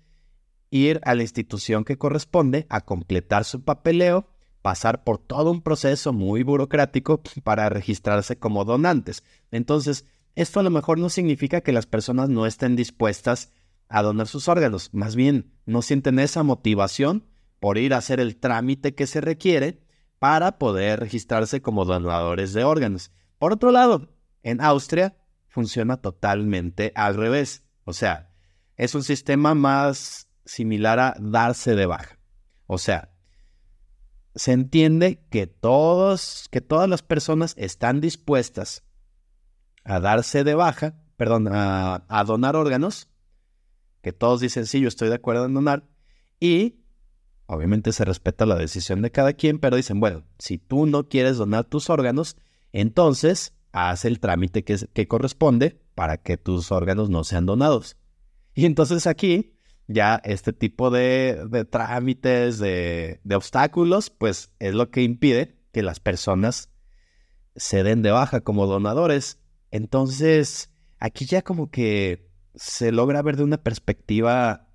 ir 0.69 0.99
a 1.05 1.15
la 1.15 1.21
institución 1.21 1.85
que 1.85 1.97
corresponde 1.97 2.65
a 2.67 2.81
completar 2.81 3.45
su 3.45 3.63
papeleo 3.63 4.27
pasar 4.61 5.05
por 5.05 5.17
todo 5.17 5.49
un 5.49 5.61
proceso 5.61 6.11
muy 6.11 6.43
burocrático 6.43 7.21
para 7.41 7.69
registrarse 7.69 8.37
como 8.37 8.65
donantes. 8.65 9.23
Entonces, 9.49 10.05
esto 10.35 10.59
a 10.59 10.63
lo 10.63 10.71
mejor 10.71 10.99
no 10.99 11.07
significa 11.07 11.61
que 11.61 11.71
las 11.71 11.85
personas 11.85 12.27
no 12.27 12.45
estén 12.45 12.75
dispuestas 12.75 13.53
a 13.87 14.01
donar 14.01 14.27
sus 14.27 14.49
órganos, 14.49 14.93
más 14.93 15.15
bien 15.15 15.53
no 15.65 15.81
sienten 15.81 16.19
esa 16.19 16.43
motivación 16.43 17.27
por 17.61 17.77
ir 17.77 17.93
a 17.93 17.99
hacer 17.99 18.19
el 18.19 18.35
trámite 18.35 18.93
que 18.93 19.07
se 19.07 19.21
requiere 19.21 19.79
para 20.21 20.59
poder 20.59 20.99
registrarse 20.99 21.63
como 21.63 21.83
donadores 21.83 22.53
de 22.53 22.63
órganos. 22.63 23.11
Por 23.39 23.53
otro 23.53 23.71
lado, 23.71 24.13
en 24.43 24.61
Austria 24.61 25.17
funciona 25.47 25.97
totalmente 25.97 26.91
al 26.93 27.15
revés, 27.15 27.63
o 27.85 27.93
sea, 27.93 28.31
es 28.77 28.93
un 28.93 29.01
sistema 29.01 29.55
más 29.55 30.29
similar 30.45 30.99
a 30.99 31.15
darse 31.19 31.73
de 31.73 31.87
baja. 31.87 32.19
O 32.67 32.77
sea, 32.77 33.15
se 34.35 34.51
entiende 34.51 35.25
que 35.31 35.47
todos, 35.47 36.47
que 36.51 36.61
todas 36.61 36.87
las 36.87 37.01
personas 37.01 37.55
están 37.57 37.99
dispuestas 37.99 38.83
a 39.83 39.99
darse 39.99 40.43
de 40.43 40.53
baja, 40.53 41.01
perdón, 41.17 41.47
a, 41.51 42.05
a, 42.07 42.23
donar 42.25 42.55
órganos, 42.55 43.09
que 44.03 44.13
todos 44.13 44.39
dicen 44.39 44.67
sí, 44.67 44.81
yo 44.81 44.87
estoy 44.87 45.09
de 45.09 45.15
acuerdo 45.15 45.45
en 45.45 45.55
donar, 45.55 45.89
y 46.39 46.80
obviamente 47.51 47.91
se 47.91 48.05
respeta 48.05 48.45
la 48.45 48.55
decisión 48.55 49.01
de 49.01 49.11
cada 49.11 49.33
quien, 49.33 49.59
pero 49.59 49.75
dicen, 49.75 49.99
bueno, 49.99 50.23
si 50.39 50.57
tú 50.57 50.85
no 50.85 51.09
quieres 51.09 51.35
donar 51.35 51.65
tus 51.65 51.89
órganos, 51.89 52.37
entonces 52.71 53.53
haz 53.73 54.05
el 54.05 54.21
trámite 54.21 54.63
que, 54.63 55.07
corresponde 55.09 55.81
para 55.93 56.15
que 56.15 56.37
tus 56.37 56.71
órganos 56.71 57.09
no 57.09 57.25
sean 57.25 57.45
donados. 57.45 57.97
Y 58.55 58.65
entonces 58.65 59.05
aquí 59.05 59.57
ya 59.89 60.21
este 60.23 60.53
tipo 60.53 60.91
de, 60.91 61.67
trámites, 61.69 62.57
de, 62.57 63.19
obstáculos, 63.35 64.11
pues 64.11 64.53
es 64.59 64.73
lo 64.73 64.89
que 64.89 65.03
impide 65.03 65.57
que 65.73 65.83
las 65.83 65.99
personas 65.99 66.69
se 67.57 67.83
den 67.83 68.01
de 68.01 68.11
baja 68.11 68.39
como 68.39 68.65
donadores. 68.65 69.39
Entonces, 69.71 70.71
aquí 70.99 71.25
ya 71.25 71.41
como 71.41 71.69
que 71.69 72.31
se 72.55 72.93
logra 72.93 73.21
ver 73.21 73.35
de 73.35 73.43
una 73.43 73.57
perspectiva 73.57 74.69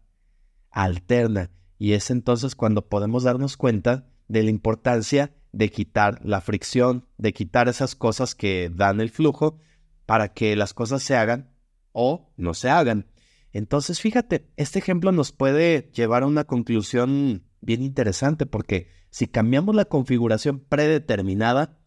alterna 0.71 1.56
y 1.79 1.93
es 1.93 2.11
entonces 2.11 2.55
cuando 2.55 2.89
podemos 2.89 3.25
darnos 3.25 3.57
cuenta 3.57 4.07
de 4.29 4.43
la 4.43 4.51
importancia 4.51 5.35
de 5.53 5.71
quitar 5.71 6.21
la 6.25 6.41
fricción, 6.41 7.07
de 7.17 7.33
quitar 7.33 7.69
esas 7.69 7.95
cosas 7.95 8.35
que 8.35 8.71
dan 8.75 9.01
el 9.01 9.11
flujo 9.11 9.59
para 10.05 10.33
que 10.33 10.57
las 10.57 10.75
cosas 10.75 11.03
se 11.03 11.17
hagan 11.17 11.51
o 11.93 12.31
no 12.37 12.55
se 12.55 12.71
hagan. 12.71 13.07
Entonces, 13.53 14.01
fíjate, 14.01 14.51
este 14.57 14.79
ejemplo 14.79 15.13
nos 15.13 15.33
puede 15.33 15.91
llevar 15.95 16.23
a 16.23 16.27
una 16.27 16.45
conclusión 16.45 17.45
bien 17.61 17.83
interesante 17.83 18.45
porque 18.45 18.89
si 19.11 19.29
cambiamos 19.29 19.75
la 19.75 19.87
configuración 19.87 20.61
predeterminada, 20.61 21.79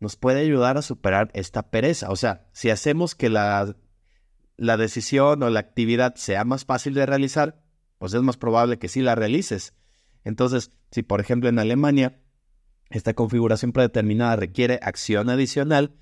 nos 0.00 0.16
puede 0.16 0.40
ayudar 0.40 0.78
a 0.78 0.82
superar 0.82 1.30
esta 1.34 1.70
pereza. 1.70 2.10
O 2.10 2.16
sea, 2.16 2.48
si 2.52 2.70
hacemos 2.70 3.14
que 3.14 3.28
la, 3.28 3.76
la 4.56 4.76
decisión 4.78 5.42
o 5.42 5.50
la 5.50 5.60
actividad 5.60 6.14
sea 6.14 6.44
más 6.44 6.64
fácil 6.64 6.94
de 6.94 7.04
realizar, 7.04 7.61
pues 8.02 8.14
es 8.14 8.22
más 8.22 8.36
probable 8.36 8.80
que 8.80 8.88
sí 8.88 9.00
la 9.00 9.14
realices. 9.14 9.74
Entonces, 10.24 10.72
si 10.90 11.04
por 11.04 11.20
ejemplo 11.20 11.48
en 11.48 11.60
Alemania 11.60 12.20
esta 12.90 13.14
configuración 13.14 13.70
predeterminada 13.70 14.34
requiere 14.34 14.80
acción 14.82 15.30
adicional, 15.30 15.94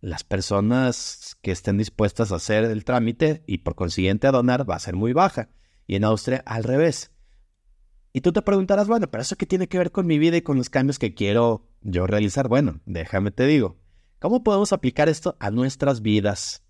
las 0.00 0.24
personas 0.24 1.36
que 1.42 1.50
estén 1.50 1.76
dispuestas 1.76 2.32
a 2.32 2.36
hacer 2.36 2.64
el 2.64 2.86
trámite 2.86 3.44
y 3.46 3.58
por 3.58 3.74
consiguiente 3.74 4.26
a 4.26 4.30
donar 4.32 4.68
va 4.68 4.76
a 4.76 4.78
ser 4.78 4.96
muy 4.96 5.12
baja. 5.12 5.50
Y 5.86 5.96
en 5.96 6.04
Austria 6.04 6.42
al 6.46 6.64
revés. 6.64 7.10
Y 8.14 8.22
tú 8.22 8.32
te 8.32 8.40
preguntarás, 8.40 8.88
bueno, 8.88 9.10
pero 9.10 9.20
eso 9.20 9.36
qué 9.36 9.44
tiene 9.44 9.68
que 9.68 9.76
ver 9.76 9.92
con 9.92 10.06
mi 10.06 10.18
vida 10.18 10.38
y 10.38 10.42
con 10.42 10.56
los 10.56 10.70
cambios 10.70 10.98
que 10.98 11.12
quiero 11.12 11.68
yo 11.82 12.06
realizar. 12.06 12.48
Bueno, 12.48 12.80
déjame 12.86 13.30
te 13.30 13.44
digo, 13.44 13.78
¿cómo 14.20 14.42
podemos 14.42 14.72
aplicar 14.72 15.10
esto 15.10 15.36
a 15.38 15.50
nuestras 15.50 16.00
vidas, 16.00 16.64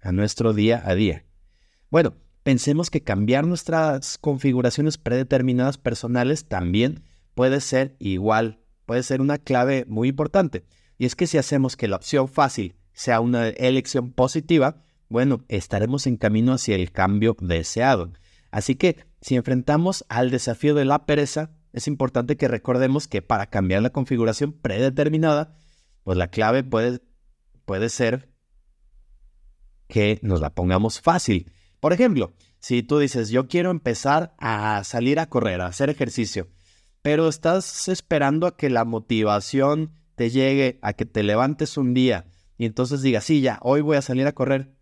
a 0.00 0.12
nuestro 0.12 0.52
día 0.52 0.80
a 0.86 0.94
día? 0.94 1.24
Bueno, 1.90 2.14
pensemos 2.42 2.90
que 2.90 3.02
cambiar 3.02 3.46
nuestras 3.46 4.18
configuraciones 4.18 4.98
predeterminadas 4.98 5.78
personales 5.78 6.46
también 6.46 7.02
puede 7.34 7.60
ser 7.60 7.96
igual, 7.98 8.60
puede 8.86 9.02
ser 9.02 9.20
una 9.20 9.38
clave 9.38 9.84
muy 9.88 10.08
importante. 10.08 10.64
Y 10.98 11.06
es 11.06 11.16
que 11.16 11.26
si 11.26 11.38
hacemos 11.38 11.76
que 11.76 11.88
la 11.88 11.96
opción 11.96 12.28
fácil 12.28 12.76
sea 12.92 13.20
una 13.20 13.48
elección 13.48 14.12
positiva, 14.12 14.82
bueno, 15.08 15.44
estaremos 15.48 16.06
en 16.06 16.16
camino 16.16 16.52
hacia 16.52 16.76
el 16.76 16.92
cambio 16.92 17.36
deseado. 17.40 18.12
Así 18.50 18.74
que 18.74 19.04
si 19.20 19.36
enfrentamos 19.36 20.04
al 20.08 20.30
desafío 20.30 20.74
de 20.74 20.84
la 20.84 21.06
pereza, 21.06 21.50
es 21.72 21.86
importante 21.86 22.36
que 22.36 22.48
recordemos 22.48 23.06
que 23.06 23.22
para 23.22 23.46
cambiar 23.46 23.82
la 23.82 23.90
configuración 23.90 24.52
predeterminada, 24.52 25.56
pues 26.02 26.18
la 26.18 26.28
clave 26.28 26.64
puede, 26.64 27.00
puede 27.64 27.88
ser 27.88 28.28
que 29.88 30.18
nos 30.22 30.40
la 30.40 30.54
pongamos 30.54 31.00
fácil. 31.00 31.52
Por 31.80 31.92
ejemplo, 31.94 32.32
si 32.58 32.82
tú 32.82 32.98
dices, 32.98 33.30
yo 33.30 33.48
quiero 33.48 33.70
empezar 33.70 34.34
a 34.38 34.84
salir 34.84 35.18
a 35.18 35.28
correr, 35.28 35.62
a 35.62 35.66
hacer 35.66 35.88
ejercicio, 35.88 36.48
pero 37.02 37.28
estás 37.28 37.88
esperando 37.88 38.46
a 38.46 38.56
que 38.56 38.68
la 38.68 38.84
motivación 38.84 39.92
te 40.14 40.28
llegue, 40.28 40.78
a 40.82 40.92
que 40.92 41.06
te 41.06 41.22
levantes 41.22 41.78
un 41.78 41.94
día 41.94 42.26
y 42.58 42.66
entonces 42.66 43.00
digas, 43.00 43.24
sí, 43.24 43.40
ya, 43.40 43.58
hoy 43.62 43.80
voy 43.80 43.96
a 43.96 44.02
salir 44.02 44.26
a 44.26 44.32
correr, 44.32 44.74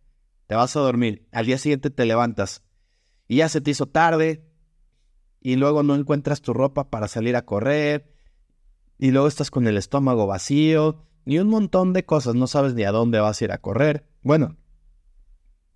te 0.49 0.57
vas 0.57 0.75
a 0.75 0.81
dormir, 0.81 1.29
al 1.31 1.47
día 1.47 1.59
siguiente 1.59 1.91
te 1.91 2.05
levantas 2.05 2.65
y 3.29 3.37
ya 3.37 3.49
se 3.49 3.61
te 3.61 3.71
hizo 3.71 3.87
tarde 3.87 4.45
y 5.41 5.55
luego 5.55 5.85
no 5.85 5.95
encuentras 5.95 6.43
tu 6.43 6.53
ropa 6.53 6.91
para 6.91 7.07
salir 7.07 7.37
a 7.37 7.45
correr 7.45 8.13
y 8.99 9.13
luego 9.13 9.29
estás 9.29 9.53
con 9.53 9.69
el 9.69 9.77
estómago 9.77 10.27
vacío 10.27 11.05
y 11.25 11.39
un 11.39 11.49
montón 11.49 11.93
de 11.93 12.05
cosas, 12.05 12.35
no 12.35 12.49
sabes 12.49 12.75
ni 12.75 12.83
a 12.83 12.91
dónde 12.91 13.21
vas 13.21 13.41
a 13.41 13.45
ir 13.45 13.53
a 13.53 13.59
correr. 13.59 14.09
Bueno, 14.23 14.57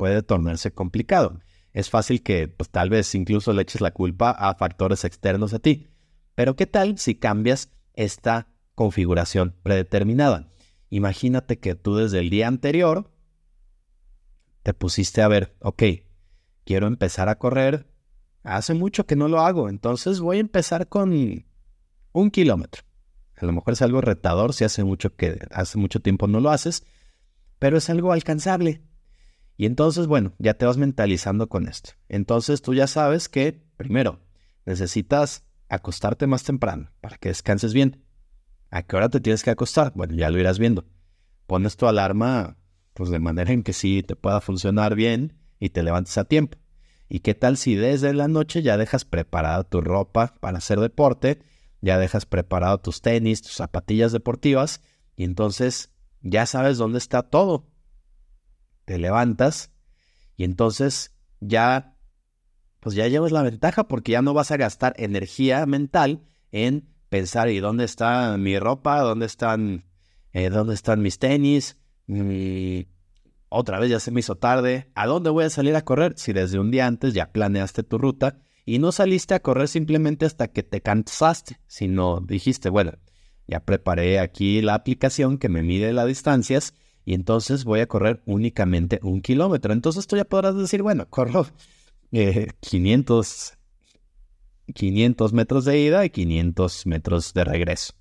puede 0.02 0.24
tornarse 0.24 0.72
complicado. 0.72 1.38
Es 1.72 1.88
fácil 1.88 2.24
que 2.24 2.48
pues, 2.48 2.70
tal 2.70 2.90
vez 2.90 3.14
incluso 3.14 3.52
le 3.52 3.62
eches 3.62 3.80
la 3.80 3.92
culpa 3.92 4.32
a 4.32 4.52
factores 4.56 5.04
externos 5.04 5.54
a 5.54 5.60
ti. 5.60 5.86
Pero 6.34 6.56
¿qué 6.56 6.66
tal 6.66 6.98
si 6.98 7.14
cambias 7.14 7.70
esta 7.94 8.48
configuración 8.74 9.54
predeterminada? 9.62 10.50
Imagínate 10.90 11.60
que 11.60 11.76
tú 11.76 11.94
desde 11.94 12.18
el 12.18 12.30
día 12.30 12.48
anterior 12.48 13.12
te 14.64 14.74
pusiste 14.74 15.22
a 15.22 15.28
ver, 15.28 15.54
ok, 15.60 15.84
quiero 16.64 16.88
empezar 16.88 17.28
a 17.28 17.38
correr. 17.38 17.86
Hace 18.42 18.74
mucho 18.74 19.06
que 19.06 19.14
no 19.14 19.28
lo 19.28 19.38
hago, 19.38 19.68
entonces 19.68 20.18
voy 20.18 20.38
a 20.38 20.40
empezar 20.40 20.88
con 20.88 21.12
un 22.10 22.30
kilómetro. 22.32 22.82
A 23.36 23.46
lo 23.46 23.52
mejor 23.52 23.74
es 23.74 23.82
algo 23.82 24.00
retador 24.00 24.52
si 24.52 24.64
hace 24.64 24.82
mucho 24.82 25.14
que 25.14 25.38
hace 25.52 25.78
mucho 25.78 26.00
tiempo 26.00 26.26
no 26.26 26.40
lo 26.40 26.50
haces, 26.50 26.82
pero 27.60 27.78
es 27.78 27.88
algo 27.88 28.10
alcanzable. 28.10 28.82
Y 29.62 29.66
entonces, 29.66 30.08
bueno, 30.08 30.32
ya 30.40 30.54
te 30.54 30.66
vas 30.66 30.76
mentalizando 30.76 31.48
con 31.48 31.68
esto. 31.68 31.90
Entonces 32.08 32.62
tú 32.62 32.74
ya 32.74 32.88
sabes 32.88 33.28
que, 33.28 33.62
primero, 33.76 34.18
necesitas 34.66 35.44
acostarte 35.68 36.26
más 36.26 36.42
temprano 36.42 36.90
para 37.00 37.16
que 37.16 37.28
descanses 37.28 37.72
bien. 37.72 38.02
¿A 38.72 38.82
qué 38.82 38.96
hora 38.96 39.08
te 39.08 39.20
tienes 39.20 39.44
que 39.44 39.50
acostar? 39.50 39.92
Bueno, 39.94 40.16
ya 40.16 40.30
lo 40.30 40.40
irás 40.40 40.58
viendo. 40.58 40.84
Pones 41.46 41.76
tu 41.76 41.86
alarma, 41.86 42.56
pues 42.92 43.10
de 43.10 43.20
manera 43.20 43.52
en 43.52 43.62
que 43.62 43.72
sí 43.72 44.02
te 44.02 44.16
pueda 44.16 44.40
funcionar 44.40 44.96
bien 44.96 45.38
y 45.60 45.68
te 45.70 45.84
levantes 45.84 46.18
a 46.18 46.24
tiempo. 46.24 46.58
¿Y 47.08 47.20
qué 47.20 47.34
tal 47.34 47.56
si 47.56 47.76
desde 47.76 48.12
la 48.14 48.26
noche 48.26 48.62
ya 48.62 48.76
dejas 48.76 49.04
preparada 49.04 49.62
tu 49.62 49.80
ropa 49.80 50.34
para 50.40 50.58
hacer 50.58 50.80
deporte, 50.80 51.38
ya 51.80 51.98
dejas 51.98 52.26
preparado 52.26 52.78
tus 52.78 53.00
tenis, 53.00 53.42
tus 53.42 53.52
zapatillas 53.52 54.10
deportivas 54.10 54.80
y 55.14 55.22
entonces 55.22 55.92
ya 56.20 56.46
sabes 56.46 56.78
dónde 56.78 56.98
está 56.98 57.22
todo? 57.22 57.71
Te 58.84 58.98
levantas 58.98 59.70
y 60.36 60.44
entonces 60.44 61.14
ya 61.40 61.96
pues 62.80 62.96
ya 62.96 63.06
llevas 63.06 63.30
la 63.30 63.42
ventaja 63.42 63.86
porque 63.86 64.12
ya 64.12 64.22
no 64.22 64.34
vas 64.34 64.50
a 64.50 64.56
gastar 64.56 64.94
energía 64.96 65.64
mental 65.66 66.24
en 66.50 66.88
pensar 67.08 67.48
y 67.48 67.60
dónde 67.60 67.84
está 67.84 68.36
mi 68.38 68.58
ropa, 68.58 69.00
dónde 69.00 69.26
están 69.26 69.84
eh, 70.32 70.50
dónde 70.50 70.74
están 70.74 71.00
mis 71.02 71.18
tenis, 71.18 71.78
otra 73.48 73.78
vez 73.78 73.90
ya 73.90 74.00
se 74.00 74.10
me 74.10 74.20
hizo 74.20 74.36
tarde, 74.36 74.90
¿a 74.94 75.06
dónde 75.06 75.30
voy 75.30 75.44
a 75.44 75.50
salir 75.50 75.76
a 75.76 75.84
correr? 75.84 76.14
Si 76.16 76.32
desde 76.32 76.58
un 76.58 76.70
día 76.70 76.86
antes 76.86 77.12
ya 77.12 77.32
planeaste 77.32 77.82
tu 77.82 77.98
ruta 77.98 78.38
y 78.64 78.78
no 78.78 78.92
saliste 78.92 79.34
a 79.34 79.40
correr 79.40 79.68
simplemente 79.68 80.24
hasta 80.24 80.48
que 80.48 80.62
te 80.62 80.80
cansaste, 80.80 81.60
sino 81.66 82.20
dijiste, 82.20 82.70
bueno, 82.70 82.92
ya 83.46 83.60
preparé 83.60 84.18
aquí 84.18 84.62
la 84.62 84.74
aplicación 84.74 85.36
que 85.36 85.48
me 85.48 85.62
mide 85.62 85.92
las 85.92 86.06
distancias 86.06 86.74
y 87.04 87.14
entonces 87.14 87.64
voy 87.64 87.80
a 87.80 87.86
correr 87.86 88.22
únicamente 88.26 89.00
un 89.02 89.22
kilómetro. 89.22 89.72
Entonces 89.72 90.06
tú 90.06 90.16
ya 90.16 90.24
podrás 90.24 90.56
decir, 90.56 90.82
bueno, 90.82 91.08
corro 91.08 91.46
500, 92.10 93.52
eh, 93.52 93.56
500 94.74 95.32
metros 95.32 95.64
de 95.64 95.78
ida 95.80 96.04
y 96.04 96.10
500 96.10 96.86
metros 96.86 97.34
de 97.34 97.44
regreso. 97.44 97.94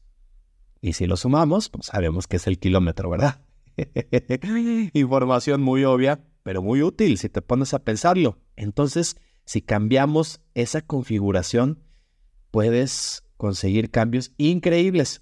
Y 0.81 0.93
si 0.93 1.05
lo 1.05 1.17
sumamos, 1.17 1.69
pues 1.69 1.87
sabemos 1.87 2.27
que 2.27 2.37
es 2.37 2.47
el 2.47 2.59
kilómetro, 2.59 3.09
¿verdad? 3.09 3.41
Información 4.93 5.61
muy 5.61 5.83
obvia, 5.83 6.23
pero 6.43 6.61
muy 6.61 6.81
útil 6.81 7.17
si 7.17 7.29
te 7.29 7.41
pones 7.41 7.73
a 7.73 7.79
pensarlo. 7.79 8.39
Entonces, 8.55 9.15
si 9.45 9.61
cambiamos 9.61 10.41
esa 10.53 10.81
configuración, 10.81 11.79
puedes 12.51 13.23
conseguir 13.37 13.91
cambios 13.91 14.33
increíbles. 14.37 15.21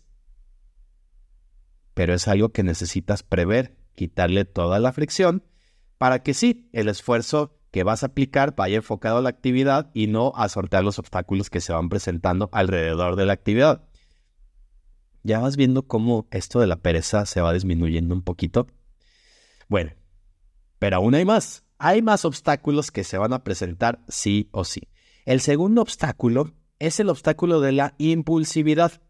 Pero 1.99 2.13
es 2.13 2.29
algo 2.29 2.53
que 2.53 2.63
necesitas 2.63 3.23
prever, 3.23 3.75
quitarle 3.93 4.45
toda 4.45 4.79
la 4.79 4.93
fricción 4.93 5.43
para 5.97 6.23
que 6.23 6.33
sí, 6.33 6.69
el 6.71 6.88
esfuerzo 6.88 7.59
que 7.71 7.83
vas 7.83 8.03
a 8.03 8.05
aplicar 8.05 8.55
vaya 8.55 8.77
enfocado 8.77 9.17
a 9.17 9.21
la 9.21 9.27
actividad 9.27 9.91
y 9.93 10.07
no 10.07 10.31
a 10.38 10.47
sortear 10.47 10.85
los 10.85 10.97
obstáculos 10.97 11.49
que 11.49 11.59
se 11.59 11.73
van 11.73 11.89
presentando 11.89 12.47
alrededor 12.53 13.17
de 13.17 13.25
la 13.25 13.33
actividad. 13.33 13.83
Ya 15.23 15.39
vas 15.39 15.57
viendo 15.57 15.88
cómo 15.88 16.29
esto 16.31 16.62
de 16.62 16.67
la 16.67 16.77
pereza 16.77 17.25
se 17.25 17.41
va 17.41 17.51
disminuyendo 17.51 18.15
un 18.15 18.21
poquito. 18.21 18.67
Bueno, 19.67 19.91
pero 20.79 20.95
aún 20.95 21.15
hay 21.15 21.25
más. 21.25 21.65
Hay 21.79 22.01
más 22.01 22.23
obstáculos 22.23 22.91
que 22.91 23.03
se 23.03 23.17
van 23.17 23.33
a 23.33 23.43
presentar 23.43 24.05
sí 24.07 24.47
o 24.53 24.63
sí. 24.63 24.88
El 25.25 25.41
segundo 25.41 25.81
obstáculo 25.81 26.53
es 26.79 27.01
el 27.01 27.09
obstáculo 27.09 27.59
de 27.59 27.73
la 27.73 27.95
impulsividad. 27.97 29.01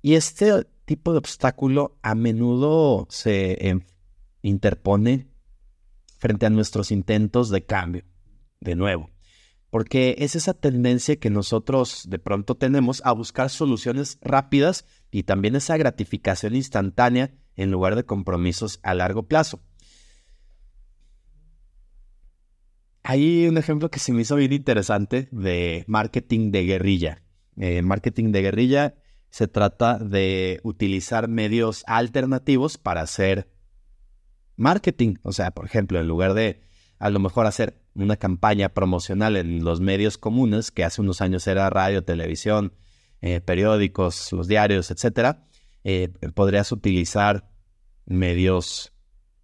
Y 0.00 0.14
este 0.14 0.68
tipo 0.86 1.12
de 1.12 1.18
obstáculo 1.18 1.98
a 2.02 2.14
menudo 2.14 3.06
se 3.10 3.68
em, 3.68 3.82
interpone 4.40 5.28
frente 6.18 6.46
a 6.46 6.50
nuestros 6.50 6.90
intentos 6.90 7.50
de 7.50 7.66
cambio. 7.66 8.04
De 8.58 8.74
nuevo, 8.74 9.10
porque 9.68 10.16
es 10.18 10.34
esa 10.34 10.54
tendencia 10.54 11.16
que 11.16 11.28
nosotros 11.28 12.06
de 12.08 12.18
pronto 12.18 12.54
tenemos 12.54 13.02
a 13.04 13.12
buscar 13.12 13.50
soluciones 13.50 14.18
rápidas 14.22 14.86
y 15.10 15.24
también 15.24 15.56
esa 15.56 15.76
gratificación 15.76 16.56
instantánea 16.56 17.34
en 17.54 17.70
lugar 17.70 17.96
de 17.96 18.04
compromisos 18.04 18.80
a 18.82 18.94
largo 18.94 19.24
plazo. 19.24 19.60
Hay 23.02 23.46
un 23.46 23.58
ejemplo 23.58 23.90
que 23.90 23.98
se 23.98 24.12
me 24.12 24.22
hizo 24.22 24.36
bien 24.36 24.54
interesante 24.54 25.28
de 25.30 25.84
marketing 25.86 26.50
de 26.50 26.64
guerrilla. 26.64 27.22
Eh, 27.58 27.82
marketing 27.82 28.32
de 28.32 28.42
guerrilla 28.42 28.94
se 29.30 29.48
trata 29.48 29.98
de 29.98 30.60
utilizar 30.62 31.28
medios 31.28 31.84
alternativos 31.86 32.78
para 32.78 33.02
hacer 33.02 33.50
marketing. 34.56 35.16
O 35.22 35.32
sea, 35.32 35.50
por 35.50 35.66
ejemplo, 35.66 36.00
en 36.00 36.08
lugar 36.08 36.34
de 36.34 36.62
a 36.98 37.10
lo 37.10 37.20
mejor 37.20 37.46
hacer 37.46 37.82
una 37.94 38.16
campaña 38.16 38.70
promocional 38.70 39.36
en 39.36 39.64
los 39.64 39.80
medios 39.80 40.18
comunes, 40.18 40.70
que 40.70 40.84
hace 40.84 41.00
unos 41.00 41.20
años 41.20 41.46
era 41.46 41.68
radio, 41.70 42.04
televisión, 42.04 42.72
eh, 43.20 43.40
periódicos, 43.40 44.32
los 44.32 44.48
diarios, 44.48 44.90
etcétera, 44.90 45.46
eh, 45.84 46.12
podrías 46.34 46.72
utilizar 46.72 47.50
medios 48.06 48.92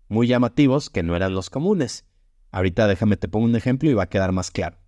muy 0.08 0.26
llamativos 0.26 0.90
que 0.90 1.02
no 1.02 1.16
eran 1.16 1.34
los 1.34 1.50
comunes. 1.50 2.04
Ahorita 2.50 2.86
déjame 2.86 3.16
te 3.16 3.28
pongo 3.28 3.46
un 3.46 3.56
ejemplo 3.56 3.90
y 3.90 3.94
va 3.94 4.04
a 4.04 4.08
quedar 4.08 4.32
más 4.32 4.50
claro. 4.50 4.78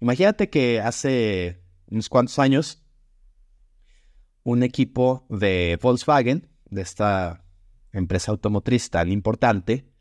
Imagínate 0.00 0.48
que 0.48 0.80
hace 0.80 1.62
unos 1.86 2.08
cuantos 2.08 2.38
años 2.38 2.82
un 4.48 4.62
equipo 4.62 5.26
de 5.28 5.78
Volkswagen, 5.82 6.48
de 6.70 6.80
esta 6.80 7.44
empresa 7.92 8.30
automotriz 8.32 8.88
tan 8.88 9.12
importante, 9.12 9.92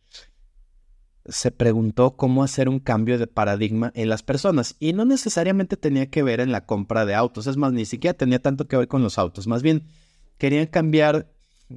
se 1.25 1.51
preguntó 1.51 2.15
cómo 2.15 2.45
hacer 2.45 2.69
un 2.69 2.79
cambio 2.79 3.19
de 3.19 3.27
paradigma 3.27 3.91
en 3.93 4.07
las 4.07 4.23
personas. 4.23 4.77
Y 4.79 4.93
no 4.93 5.03
necesariamente 5.03 5.75
tenía 5.75 6.09
que 6.09 6.23
ver 6.23 6.39
en 6.39 6.53
la 6.53 6.65
compra 6.65 7.05
de 7.05 7.13
autos, 7.13 7.45
es 7.47 7.57
más, 7.57 7.73
ni 7.73 7.85
siquiera 7.85 8.17
tenía 8.17 8.41
tanto 8.41 8.69
que 8.69 8.77
ver 8.77 8.87
con 8.87 9.03
los 9.03 9.17
autos, 9.17 9.47
más 9.47 9.63
bien 9.63 9.83
querían 10.37 10.67
cambiar 10.67 11.29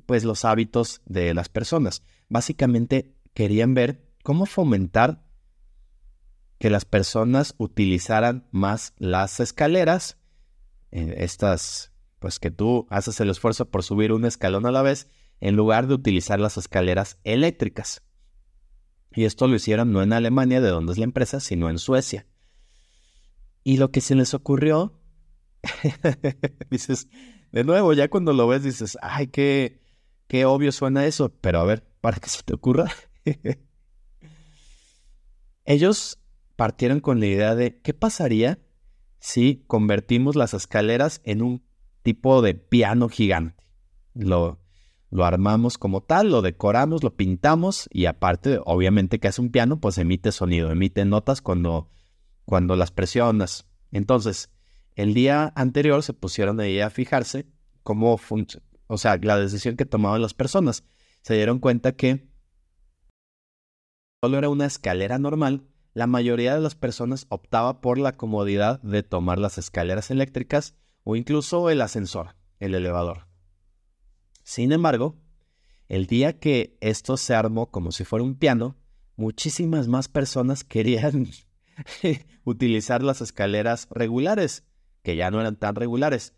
pues 0.06 0.22
los 0.22 0.44
hábitos 0.44 1.02
de 1.06 1.35
las 1.35 1.48
personas. 1.48 2.04
Básicamente 2.28 3.16
querían 3.35 3.74
ver 3.74 4.06
cómo 4.22 4.46
fomentar 4.46 5.24
que 6.61 6.70
las 6.70 6.85
personas 6.85 7.56
utilizaran 7.59 8.46
más 8.52 8.92
las 8.96 9.40
escaleras, 9.40 10.18
eh, 10.92 11.16
estas 11.18 11.89
pues 12.20 12.38
que 12.38 12.50
tú 12.50 12.87
haces 12.90 13.18
el 13.20 13.30
esfuerzo 13.30 13.68
por 13.68 13.83
subir 13.83 14.12
un 14.12 14.24
escalón 14.24 14.66
a 14.66 14.70
la 14.70 14.83
vez 14.83 15.09
en 15.40 15.56
lugar 15.56 15.88
de 15.88 15.94
utilizar 15.94 16.38
las 16.38 16.56
escaleras 16.59 17.18
eléctricas. 17.24 18.02
Y 19.11 19.24
esto 19.24 19.48
lo 19.48 19.56
hicieron 19.56 19.90
no 19.92 20.02
en 20.02 20.12
Alemania, 20.12 20.61
de 20.61 20.68
donde 20.68 20.92
es 20.92 20.98
la 20.98 21.04
empresa, 21.04 21.40
sino 21.40 21.68
en 21.68 21.78
Suecia. 21.78 22.26
Y 23.64 23.78
lo 23.78 23.90
que 23.90 24.00
se 24.00 24.14
les 24.14 24.35
ocurrió, 24.35 25.00
dices, 26.70 27.09
de 27.50 27.64
nuevo, 27.64 27.92
ya 27.94 28.09
cuando 28.09 28.33
lo 28.33 28.46
ves 28.46 28.62
dices, 28.62 28.96
ay, 29.02 29.26
qué, 29.28 29.80
qué 30.28 30.44
obvio 30.44 30.70
suena 30.72 31.06
eso, 31.06 31.35
pero 31.40 31.59
a 31.59 31.64
ver, 31.64 31.85
para 32.00 32.18
que 32.18 32.28
se 32.28 32.42
te 32.42 32.54
ocurra. 32.54 32.90
Ellos 35.64 36.20
partieron 36.54 37.00
con 37.00 37.18
la 37.18 37.26
idea 37.26 37.54
de, 37.54 37.80
¿qué 37.80 37.94
pasaría 37.94 38.59
si 39.18 39.64
convertimos 39.66 40.37
las 40.37 40.54
escaleras 40.54 41.20
en 41.24 41.42
un 41.42 41.69
tipo 42.11 42.42
de 42.42 42.55
piano 42.55 43.09
gigante? 43.09 43.64
Lo, 44.14 44.59
lo 45.11 45.25
armamos 45.25 45.79
como 45.79 46.03
tal, 46.03 46.31
lo 46.31 46.42
decoramos, 46.42 47.05
lo 47.05 47.14
pintamos 47.14 47.88
y 47.92 48.07
aparte, 48.07 48.59
obviamente 48.64 49.20
que 49.20 49.29
es 49.29 49.38
un 49.38 49.51
piano, 49.51 49.79
pues 49.81 49.96
emite 49.99 50.33
sonido, 50.33 50.73
emite 50.73 51.05
notas 51.05 51.40
cuando, 51.40 51.88
cuando 52.44 52.75
las 52.75 52.90
presionas. 52.90 53.68
Entonces, 53.92 54.51
El 54.96 55.14
día 55.14 55.53
anterior 55.55 56.03
se 56.03 56.12
pusieron 56.12 56.59
ahí 56.61 56.81
a 56.81 56.90
fijarse 56.90 57.46
cómo 57.85 58.18
funciona, 58.18 58.66
o 58.88 58.99
sea, 58.99 59.16
la 59.23 59.38
decisión 59.38 59.77
que 59.77 59.87
tomaban 59.87 60.20
las 60.20 60.35
personas. 60.35 60.85
Se 61.23 61.35
dieron 61.35 61.61
cuenta 61.61 61.92
que 61.92 62.29
solo 64.20 64.37
era 64.37 64.49
una 64.49 64.66
escalera 64.66 65.18
normal, 65.18 65.62
la 65.94 66.07
mayoría 66.07 66.55
de 66.55 66.61
las 66.61 66.75
personas 66.75 67.27
optaba 67.31 67.81
por 67.81 67.99
la 67.99 68.16
comodidad 68.16 68.83
de 68.83 69.03
tomar 69.03 69.38
las 69.38 69.59
escaleras 69.59 70.11
eléctricas 70.11 70.75
o 71.04 71.16
incluso 71.16 71.70
el 71.70 71.80
ascensor, 71.80 72.36
el 72.58 72.74
elevador. 72.74 73.26
Sin 74.42 74.72
embargo, 74.72 75.16
el 75.88 76.06
día 76.06 76.38
que 76.38 76.76
esto 76.80 77.16
se 77.16 77.34
armó 77.34 77.70
como 77.70 77.92
si 77.92 78.04
fuera 78.04 78.24
un 78.24 78.36
piano, 78.36 78.76
muchísimas 79.16 79.88
más 79.88 80.08
personas 80.08 80.64
querían 80.64 81.28
utilizar 82.44 83.02
las 83.02 83.20
escaleras 83.20 83.88
regulares, 83.90 84.64
que 85.02 85.16
ya 85.16 85.30
no 85.30 85.40
eran 85.40 85.56
tan 85.56 85.74
regulares. 85.74 86.34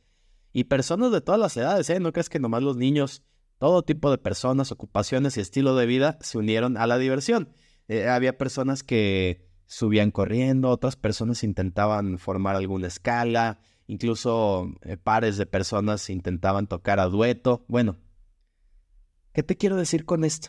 Y 0.52 0.64
personas 0.64 1.12
de 1.12 1.20
todas 1.20 1.40
las 1.40 1.56
edades, 1.56 1.88
¿eh? 1.90 2.00
No 2.00 2.12
crees 2.12 2.28
que 2.28 2.38
nomás 2.38 2.62
los 2.62 2.76
niños, 2.76 3.22
todo 3.58 3.82
tipo 3.82 4.10
de 4.10 4.18
personas, 4.18 4.72
ocupaciones 4.72 5.36
y 5.36 5.40
estilo 5.40 5.74
de 5.76 5.86
vida 5.86 6.18
se 6.20 6.38
unieron 6.38 6.76
a 6.76 6.86
la 6.86 6.98
diversión. 6.98 7.54
Eh, 7.88 8.08
había 8.08 8.36
personas 8.36 8.82
que 8.82 9.48
subían 9.66 10.10
corriendo, 10.10 10.68
otras 10.68 10.96
personas 10.96 11.42
intentaban 11.42 12.18
formar 12.18 12.56
alguna 12.56 12.88
escala, 12.88 13.60
incluso 13.92 14.72
eh, 14.80 14.96
pares 14.96 15.36
de 15.36 15.44
personas 15.44 16.08
intentaban 16.08 16.66
tocar 16.66 16.98
a 16.98 17.06
dueto. 17.06 17.66
Bueno, 17.68 17.98
¿qué 19.34 19.42
te 19.42 19.56
quiero 19.56 19.76
decir 19.76 20.06
con 20.06 20.24
esto? 20.24 20.48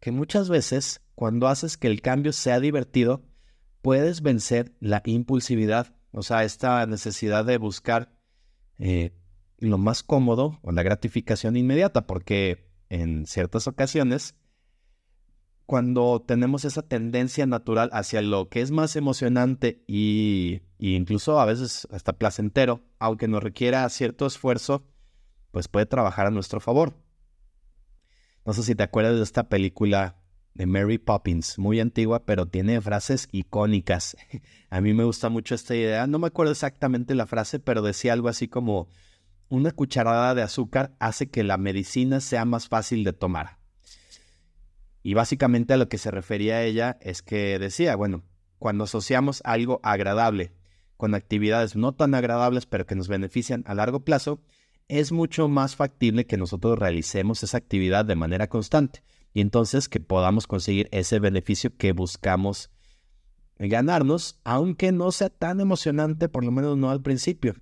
Que 0.00 0.10
muchas 0.10 0.48
veces, 0.48 1.02
cuando 1.14 1.48
haces 1.48 1.76
que 1.76 1.88
el 1.88 2.00
cambio 2.00 2.32
sea 2.32 2.60
divertido, 2.60 3.22
puedes 3.82 4.22
vencer 4.22 4.74
la 4.80 5.02
impulsividad, 5.04 5.94
o 6.12 6.22
sea, 6.22 6.44
esta 6.44 6.86
necesidad 6.86 7.44
de 7.44 7.58
buscar 7.58 8.16
eh, 8.78 9.14
lo 9.58 9.76
más 9.76 10.02
cómodo 10.02 10.60
o 10.62 10.72
la 10.72 10.82
gratificación 10.82 11.56
inmediata, 11.56 12.06
porque 12.06 12.70
en 12.88 13.26
ciertas 13.26 13.66
ocasiones, 13.66 14.34
cuando 15.66 16.22
tenemos 16.26 16.64
esa 16.64 16.82
tendencia 16.82 17.46
natural 17.46 17.90
hacia 17.92 18.22
lo 18.22 18.48
que 18.48 18.60
es 18.60 18.70
más 18.70 18.96
emocionante 18.96 19.82
y, 19.86 20.62
incluso 20.78 21.40
a 21.40 21.44
veces 21.44 21.86
hasta 21.90 22.14
placentero, 22.14 22.82
aunque 22.98 23.28
nos 23.28 23.42
requiera 23.42 23.88
cierto 23.88 24.26
esfuerzo, 24.26 24.86
pues 25.50 25.68
puede 25.68 25.86
trabajar 25.86 26.26
a 26.26 26.30
nuestro 26.30 26.60
favor. 26.60 26.94
No 28.44 28.52
sé 28.52 28.62
si 28.62 28.74
te 28.74 28.82
acuerdas 28.82 29.16
de 29.16 29.22
esta 29.22 29.48
película 29.48 30.16
de 30.54 30.66
Mary 30.66 30.98
Poppins, 30.98 31.58
muy 31.58 31.80
antigua, 31.80 32.24
pero 32.26 32.46
tiene 32.46 32.80
frases 32.80 33.28
icónicas. 33.32 34.16
A 34.70 34.80
mí 34.80 34.92
me 34.92 35.04
gusta 35.04 35.28
mucho 35.28 35.54
esta 35.54 35.74
idea. 35.74 36.06
No 36.06 36.18
me 36.18 36.26
acuerdo 36.26 36.52
exactamente 36.52 37.14
la 37.14 37.26
frase, 37.26 37.58
pero 37.58 37.82
decía 37.82 38.12
algo 38.12 38.28
así 38.28 38.48
como, 38.48 38.88
una 39.48 39.70
cucharada 39.70 40.34
de 40.34 40.42
azúcar 40.42 40.96
hace 40.98 41.30
que 41.30 41.44
la 41.44 41.58
medicina 41.58 42.20
sea 42.20 42.46
más 42.46 42.68
fácil 42.68 43.04
de 43.04 43.12
tomar. 43.12 43.61
Y 45.02 45.14
básicamente 45.14 45.74
a 45.74 45.76
lo 45.76 45.88
que 45.88 45.98
se 45.98 46.10
refería 46.10 46.62
ella 46.62 46.98
es 47.00 47.22
que 47.22 47.58
decía, 47.58 47.96
bueno, 47.96 48.22
cuando 48.58 48.84
asociamos 48.84 49.42
algo 49.44 49.80
agradable 49.82 50.52
con 50.96 51.14
actividades 51.14 51.74
no 51.74 51.92
tan 51.92 52.14
agradables, 52.14 52.66
pero 52.66 52.86
que 52.86 52.94
nos 52.94 53.08
benefician 53.08 53.64
a 53.66 53.74
largo 53.74 54.04
plazo, 54.04 54.40
es 54.88 55.10
mucho 55.10 55.48
más 55.48 55.74
factible 55.74 56.26
que 56.26 56.36
nosotros 56.36 56.78
realicemos 56.78 57.42
esa 57.42 57.56
actividad 57.56 58.04
de 58.04 58.14
manera 58.14 58.48
constante 58.48 59.02
y 59.34 59.40
entonces 59.40 59.88
que 59.88 60.00
podamos 60.00 60.46
conseguir 60.46 60.88
ese 60.92 61.18
beneficio 61.18 61.76
que 61.76 61.92
buscamos 61.92 62.70
ganarnos, 63.58 64.38
aunque 64.44 64.92
no 64.92 65.12
sea 65.12 65.30
tan 65.30 65.60
emocionante, 65.60 66.28
por 66.28 66.44
lo 66.44 66.52
menos 66.52 66.76
no 66.76 66.90
al 66.90 67.02
principio. 67.02 67.54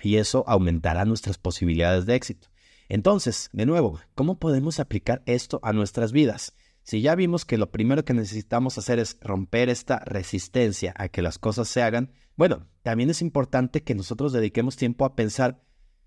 Y 0.00 0.16
eso 0.16 0.44
aumentará 0.46 1.04
nuestras 1.04 1.38
posibilidades 1.38 2.06
de 2.06 2.14
éxito. 2.14 2.48
Entonces, 2.88 3.50
de 3.52 3.66
nuevo, 3.66 4.00
¿cómo 4.14 4.38
podemos 4.38 4.80
aplicar 4.80 5.22
esto 5.26 5.60
a 5.62 5.72
nuestras 5.72 6.12
vidas? 6.12 6.54
Si 6.82 7.00
ya 7.00 7.14
vimos 7.14 7.44
que 7.44 7.58
lo 7.58 7.70
primero 7.70 8.04
que 8.04 8.14
necesitamos 8.14 8.76
hacer 8.76 8.98
es 8.98 9.16
romper 9.20 9.68
esta 9.68 10.00
resistencia 10.00 10.92
a 10.96 11.08
que 11.08 11.22
las 11.22 11.38
cosas 11.38 11.68
se 11.68 11.82
hagan, 11.82 12.12
bueno, 12.36 12.66
también 12.82 13.10
es 13.10 13.22
importante 13.22 13.82
que 13.82 13.94
nosotros 13.94 14.32
dediquemos 14.32 14.76
tiempo 14.76 15.04
a 15.04 15.14
pensar 15.14 15.62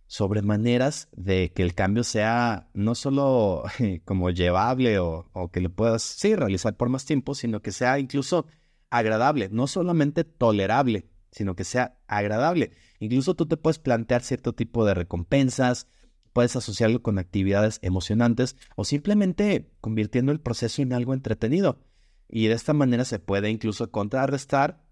sobre 0.07 0.41
maneras 0.41 1.07
de 1.13 1.51
que 1.53 1.63
el 1.63 1.73
cambio 1.73 2.03
sea 2.03 2.69
no 2.73 2.93
solo 2.95 3.63
como 4.05 4.29
llevable 4.29 4.99
o, 4.99 5.49
que 5.51 5.61
lo 5.61 5.69
puedas, 5.69 6.03
sí, 6.03 6.35
realizar 6.35 6.75
por 6.75 6.89
más 6.89 7.05
tiempo, 7.05 7.35
sino 7.35 7.61
que 7.61 7.71
sea 7.71 7.97
incluso 7.99 8.45
agradable, 8.89 9.49
no 9.49 9.67
solamente 9.67 10.23
tolerable, 10.23 11.09
sino 11.31 11.55
que 11.55 11.63
sea 11.63 11.97
agradable. 12.07 12.71
Incluso 12.99 13.35
tú 13.35 13.45
te 13.45 13.57
puedes 13.57 13.79
plantear 13.79 14.21
cierto 14.23 14.53
tipo 14.53 14.85
de 14.85 14.93
recompensas, 14.93 15.87
puedes 16.35 16.57
asociarlo 16.57 17.01
con 17.01 17.17
actividades 17.17 17.79
emocionantes 17.81 18.57
o 18.75 18.83
simplemente 18.83 19.71
convirtiendo 19.79 20.33
el 20.33 20.41
proceso 20.41 20.81
en 20.81 20.91
algo 20.91 21.13
entretenido. 21.13 21.79
Y 22.27 22.47
de 22.47 22.55
esta 22.55 22.73
manera 22.73 23.05
se 23.05 23.19
puede 23.19 23.49
incluso 23.49 23.89
contrarrestar 23.89 24.83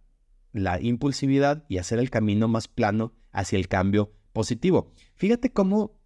la 0.53 0.79
impulsividad 0.79 1.65
y 1.67 1.79
hacer 1.79 1.99
el 1.99 2.09
camino 2.09 2.47
más 2.47 2.69
plano 2.69 3.11
hacia 3.33 3.59
el 3.59 3.67
cambio 3.67 4.13
positivo. 4.31 4.93
Fíjate 5.15 5.51
cómo 5.51 5.99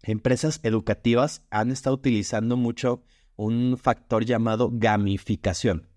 empresas 0.00 0.60
educativas 0.62 1.44
han 1.50 1.72
estado 1.72 1.96
utilizando 1.96 2.56
mucho 2.56 3.02
un 3.34 3.76
factor 3.76 4.24
llamado 4.24 4.70
gamificación, 4.72 5.88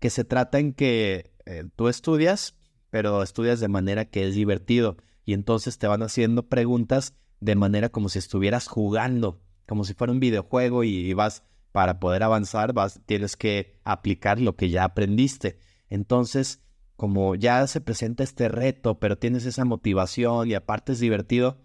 que 0.00 0.10
se 0.10 0.24
trata 0.24 0.58
en 0.58 0.72
que 0.72 1.32
eh, 1.46 1.62
tú 1.76 1.86
estudias, 1.86 2.56
pero 2.90 3.22
estudias 3.22 3.60
de 3.60 3.68
manera 3.68 4.06
que 4.06 4.26
es 4.26 4.34
divertido 4.34 4.96
y 5.24 5.32
entonces 5.32 5.78
te 5.78 5.86
van 5.86 6.02
haciendo 6.02 6.48
preguntas 6.48 7.14
de 7.40 7.54
manera 7.54 7.88
como 7.88 8.08
si 8.08 8.18
estuvieras 8.18 8.68
jugando, 8.68 9.40
como 9.66 9.84
si 9.84 9.94
fuera 9.94 10.12
un 10.12 10.20
videojuego 10.20 10.84
y 10.84 11.12
vas 11.14 11.42
para 11.72 12.00
poder 12.00 12.22
avanzar, 12.22 12.72
vas, 12.72 13.00
tienes 13.06 13.36
que 13.36 13.80
aplicar 13.84 14.40
lo 14.40 14.56
que 14.56 14.70
ya 14.70 14.84
aprendiste. 14.84 15.58
Entonces, 15.88 16.62
como 16.96 17.34
ya 17.34 17.66
se 17.66 17.80
presenta 17.80 18.22
este 18.24 18.48
reto, 18.48 18.98
pero 18.98 19.16
tienes 19.18 19.46
esa 19.46 19.64
motivación 19.64 20.48
y 20.48 20.54
aparte 20.54 20.92
es 20.92 21.00
divertido, 21.00 21.64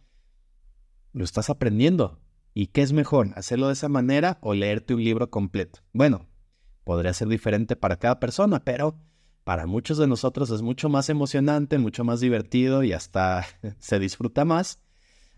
lo 1.13 1.23
estás 1.23 1.49
aprendiendo. 1.49 2.21
¿Y 2.53 2.67
qué 2.67 2.81
es 2.81 2.93
mejor? 2.93 3.31
¿Hacerlo 3.35 3.67
de 3.67 3.73
esa 3.73 3.89
manera 3.89 4.37
o 4.41 4.53
leerte 4.53 4.93
un 4.93 5.03
libro 5.03 5.29
completo? 5.29 5.79
Bueno, 5.91 6.29
podría 6.85 7.13
ser 7.13 7.27
diferente 7.27 7.75
para 7.75 7.97
cada 7.97 8.19
persona, 8.19 8.63
pero 8.63 8.97
para 9.43 9.65
muchos 9.65 9.97
de 9.97 10.07
nosotros 10.07 10.49
es 10.51 10.61
mucho 10.61 10.87
más 10.87 11.09
emocionante, 11.09 11.79
mucho 11.79 12.03
más 12.03 12.21
divertido 12.21 12.83
y 12.83 12.93
hasta 12.93 13.45
se 13.79 13.99
disfruta 13.99 14.45
más 14.45 14.84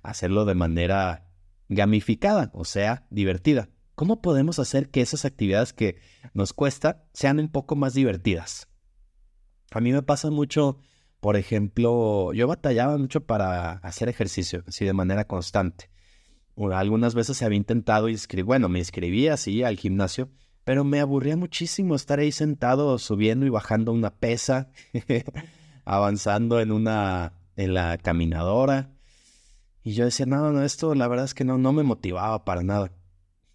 hacerlo 0.08 0.46
de 0.46 0.56
manera 0.56 1.28
gamificada, 1.70 2.50
o 2.54 2.66
sea, 2.66 3.06
divertida. 3.10 3.70
¿Cómo 3.94 4.22
podemos 4.22 4.58
hacer 4.60 4.90
que 4.90 5.02
esas 5.02 5.26
actividades 5.26 5.74
que 5.74 5.98
nos 6.34 6.54
cuesta 6.54 7.06
sean 7.14 7.40
un 7.40 7.50
poco 7.50 7.76
más 7.76 7.94
divertidas? 7.94 8.68
A 9.72 9.82
mí 9.82 9.92
me 9.92 10.02
pasa 10.02 10.30
mucho, 10.30 10.78
por 11.20 11.36
ejemplo, 11.36 12.32
yo 12.34 12.48
batallaba 12.48 12.98
mucho 12.98 13.26
para 13.26 13.72
hacer 13.72 14.08
ejercicio, 14.08 14.64
así 14.68 14.86
de 14.86 14.94
manera 14.94 15.26
constante. 15.26 15.90
Algunas 16.74 17.14
veces 17.14 17.38
se 17.38 17.46
había 17.46 17.58
intentado 17.58 18.08
inscribir, 18.08 18.46
bueno, 18.46 18.70
me 18.70 18.80
inscribía 18.80 19.34
así 19.34 19.64
al 19.64 19.78
gimnasio, 19.78 20.30
pero 20.64 20.84
me 20.84 21.00
aburría 21.00 21.36
muchísimo 21.36 21.96
estar 21.96 22.20
ahí 22.20 22.32
sentado 22.32 22.98
subiendo 22.98 23.46
y 23.46 23.50
bajando 23.50 23.92
una 23.92 24.16
pesa, 24.16 24.70
avanzando 25.86 26.60
en 26.62 26.72
una, 26.72 27.34
en 27.58 27.74
la 27.74 27.98
caminadora. 27.98 28.97
Y 29.88 29.94
yo 29.94 30.04
decía, 30.04 30.26
no, 30.26 30.52
no, 30.52 30.64
esto 30.64 30.96
la 30.96 31.08
verdad 31.08 31.24
es 31.24 31.34
que 31.34 31.46
no, 31.46 31.58
no 31.58 31.72
me 31.72 31.82
motivaba 31.82 32.44
para 32.44 32.62
nada. 32.62 32.92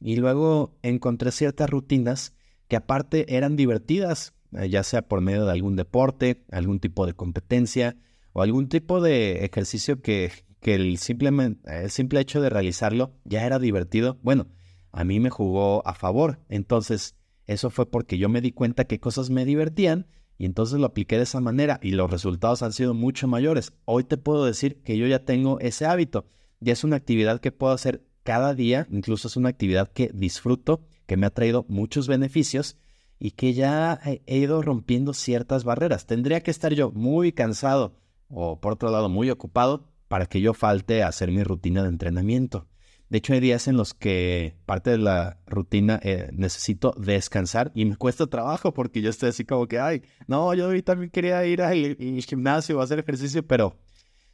Y 0.00 0.16
luego 0.16 0.78
encontré 0.80 1.30
ciertas 1.30 1.68
rutinas 1.68 2.34
que 2.68 2.76
aparte 2.76 3.36
eran 3.36 3.54
divertidas, 3.54 4.32
eh, 4.52 4.70
ya 4.70 4.82
sea 4.82 5.02
por 5.02 5.20
medio 5.20 5.44
de 5.44 5.52
algún 5.52 5.76
deporte, 5.76 6.46
algún 6.50 6.80
tipo 6.80 7.04
de 7.04 7.12
competencia 7.12 7.98
o 8.32 8.40
algún 8.40 8.70
tipo 8.70 9.02
de 9.02 9.44
ejercicio 9.44 10.00
que, 10.00 10.32
que 10.62 10.76
el, 10.76 10.96
simplemente, 10.96 11.82
el 11.82 11.90
simple 11.90 12.20
hecho 12.20 12.40
de 12.40 12.48
realizarlo 12.48 13.12
ya 13.24 13.44
era 13.44 13.58
divertido, 13.58 14.18
bueno, 14.22 14.46
a 14.90 15.04
mí 15.04 15.20
me 15.20 15.28
jugó 15.28 15.86
a 15.86 15.92
favor. 15.92 16.40
Entonces, 16.48 17.14
eso 17.44 17.68
fue 17.68 17.90
porque 17.90 18.16
yo 18.16 18.30
me 18.30 18.40
di 18.40 18.52
cuenta 18.52 18.86
que 18.86 19.00
cosas 19.00 19.28
me 19.28 19.44
divertían 19.44 20.06
y 20.38 20.46
entonces 20.46 20.78
lo 20.78 20.86
apliqué 20.86 21.16
de 21.16 21.24
esa 21.24 21.40
manera 21.40 21.78
y 21.82 21.92
los 21.92 22.10
resultados 22.10 22.62
han 22.62 22.72
sido 22.72 22.94
mucho 22.94 23.28
mayores. 23.28 23.72
Hoy 23.84 24.04
te 24.04 24.16
puedo 24.16 24.44
decir 24.44 24.82
que 24.82 24.96
yo 24.96 25.06
ya 25.06 25.24
tengo 25.24 25.60
ese 25.60 25.86
hábito. 25.86 26.26
Ya 26.60 26.72
es 26.72 26.84
una 26.84 26.96
actividad 26.96 27.40
que 27.40 27.52
puedo 27.52 27.72
hacer 27.72 28.04
cada 28.22 28.54
día, 28.54 28.86
incluso 28.90 29.28
es 29.28 29.36
una 29.36 29.48
actividad 29.48 29.90
que 29.92 30.10
disfruto, 30.14 30.84
que 31.06 31.16
me 31.16 31.26
ha 31.26 31.30
traído 31.30 31.64
muchos 31.68 32.08
beneficios 32.08 32.76
y 33.18 33.32
que 33.32 33.54
ya 33.54 34.00
he 34.04 34.38
ido 34.38 34.62
rompiendo 34.62 35.14
ciertas 35.14 35.64
barreras. 35.64 36.06
Tendría 36.06 36.40
que 36.40 36.50
estar 36.50 36.72
yo 36.72 36.90
muy 36.90 37.32
cansado 37.32 37.96
o 38.28 38.60
por 38.60 38.72
otro 38.72 38.90
lado 38.90 39.08
muy 39.08 39.30
ocupado 39.30 39.84
para 40.08 40.26
que 40.26 40.40
yo 40.40 40.54
falte 40.54 41.02
a 41.02 41.08
hacer 41.08 41.30
mi 41.30 41.42
rutina 41.44 41.82
de 41.82 41.88
entrenamiento. 41.88 42.66
De 43.12 43.18
hecho, 43.18 43.34
hay 43.34 43.40
días 43.40 43.68
en 43.68 43.76
los 43.76 43.92
que 43.92 44.56
parte 44.64 44.88
de 44.88 44.96
la 44.96 45.38
rutina 45.44 46.00
eh, 46.02 46.30
necesito 46.32 46.94
descansar 46.96 47.70
y 47.74 47.84
me 47.84 47.96
cuesta 47.96 48.26
trabajo 48.26 48.72
porque 48.72 49.02
yo 49.02 49.10
estoy 49.10 49.28
así 49.28 49.44
como 49.44 49.68
que, 49.68 49.78
ay, 49.78 50.02
no, 50.28 50.54
yo 50.54 50.68
hoy 50.68 50.80
también 50.80 51.10
quería 51.10 51.44
ir 51.44 51.60
al, 51.60 51.98
gimnasio 52.26 52.78
o 52.78 52.80
hacer 52.80 53.00
ejercicio, 53.00 53.46
pero 53.46 53.76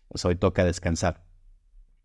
pues, 0.07 0.25
hoy 0.25 0.37
toca 0.37 0.64
descansar. 0.64 1.25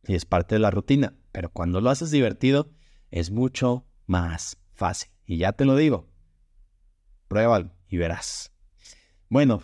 Y 0.07 0.15
es 0.15 0.25
parte 0.25 0.55
de 0.55 0.59
la 0.59 0.71
rutina. 0.71 1.13
Pero 1.31 1.51
cuando 1.51 1.79
lo 1.79 1.91
haces 1.91 2.09
divertido, 2.09 2.71
es 3.11 3.29
mucho 3.29 3.85
más 4.07 4.57
fácil. 4.73 5.11
Y 5.27 5.37
ya 5.37 5.51
te 5.51 5.65
lo 5.65 5.75
digo, 5.75 6.07
pruébalo 7.27 7.69
y 7.87 7.97
verás. 7.97 8.51
Bueno, 9.29 9.61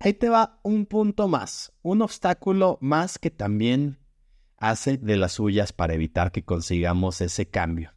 ahí 0.00 0.14
te 0.14 0.28
va 0.28 0.58
un 0.64 0.86
punto 0.86 1.28
más, 1.28 1.72
un 1.82 2.02
obstáculo 2.02 2.76
más 2.80 3.20
que 3.20 3.30
también 3.30 3.99
hace 4.60 4.98
de 4.98 5.16
las 5.16 5.32
suyas 5.32 5.72
para 5.72 5.94
evitar 5.94 6.30
que 6.30 6.44
consigamos 6.44 7.20
ese 7.20 7.48
cambio. 7.48 7.92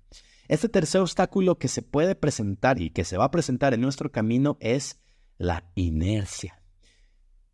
Este 0.47 0.69
tercer 0.69 1.01
obstáculo 1.01 1.57
que 1.57 1.67
se 1.67 1.81
puede 1.81 2.15
presentar 2.15 2.81
y 2.81 2.89
que 2.89 3.03
se 3.03 3.17
va 3.17 3.25
a 3.25 3.31
presentar 3.31 3.73
en 3.73 3.81
nuestro 3.81 4.11
camino 4.11 4.57
es 4.59 4.99
la 5.37 5.69
inercia. 5.75 6.61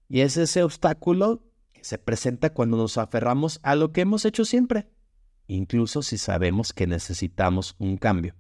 Y 0.08 0.22
es 0.22 0.38
ese 0.38 0.64
obstáculo 0.64 1.44
que 1.74 1.84
se 1.84 1.98
presenta 1.98 2.54
cuando 2.54 2.78
nos 2.78 2.98
aferramos 2.98 3.60
a 3.64 3.76
lo 3.76 3.92
que 3.92 4.02
hemos 4.02 4.26
hecho 4.26 4.46
siempre, 4.46 4.88
incluso 5.48 6.02
si 6.02 6.18
sabemos 6.18 6.72
que 6.72 6.88
necesitamos 6.88 7.76
un 7.80 7.98
cambio. 7.98 8.36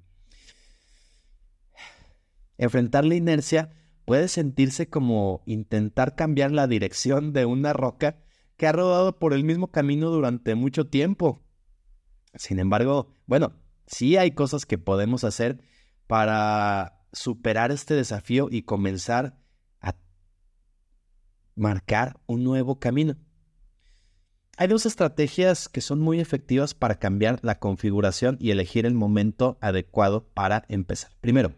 Enfrentar 2.57 3.05
la 3.05 3.15
inercia 3.15 3.71
puede 4.05 4.27
sentirse 4.27 4.89
como 4.89 5.41
intentar 5.45 6.15
cambiar 6.15 6.51
la 6.51 6.67
dirección 6.67 7.33
de 7.33 7.45
una 7.45 7.73
roca 7.73 8.17
que 8.59 8.67
ha 8.67 8.73
rodado 8.73 9.17
por 9.17 9.33
el 9.33 9.45
mismo 9.45 9.71
camino 9.71 10.09
durante 10.09 10.53
mucho 10.53 10.85
tiempo. 10.85 11.41
Sin 12.35 12.59
embargo, 12.59 13.15
bueno, 13.25 13.53
sí 13.87 14.17
hay 14.17 14.31
cosas 14.31 14.65
que 14.65 14.77
podemos 14.77 15.23
hacer 15.23 15.63
para 16.05 17.01
superar 17.13 17.71
este 17.71 17.93
desafío 17.93 18.49
y 18.51 18.63
comenzar 18.63 19.39
a 19.79 19.95
marcar 21.55 22.19
un 22.27 22.43
nuevo 22.43 22.79
camino. 22.79 23.15
Hay 24.57 24.67
dos 24.67 24.85
estrategias 24.85 25.69
que 25.69 25.79
son 25.79 26.01
muy 26.01 26.19
efectivas 26.19 26.73
para 26.73 26.99
cambiar 26.99 27.39
la 27.41 27.59
configuración 27.59 28.35
y 28.41 28.51
elegir 28.51 28.85
el 28.85 28.93
momento 28.93 29.57
adecuado 29.61 30.27
para 30.33 30.65
empezar. 30.67 31.11
Primero, 31.21 31.53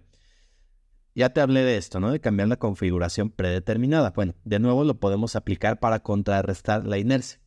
ya 1.15 1.29
te 1.29 1.41
hablé 1.41 1.63
de 1.63 1.77
esto, 1.77 1.99
¿no? 1.99 2.11
De 2.11 2.21
cambiar 2.21 2.47
la 2.47 2.57
configuración 2.57 3.29
predeterminada. 3.29 4.11
Bueno, 4.11 4.35
de 4.43 4.59
nuevo 4.59 4.83
lo 4.83 4.99
podemos 4.99 5.35
aplicar 5.35 5.79
para 5.79 6.01
contrarrestar 6.01 6.85
la 6.85 6.97
inercia. 6.97 7.39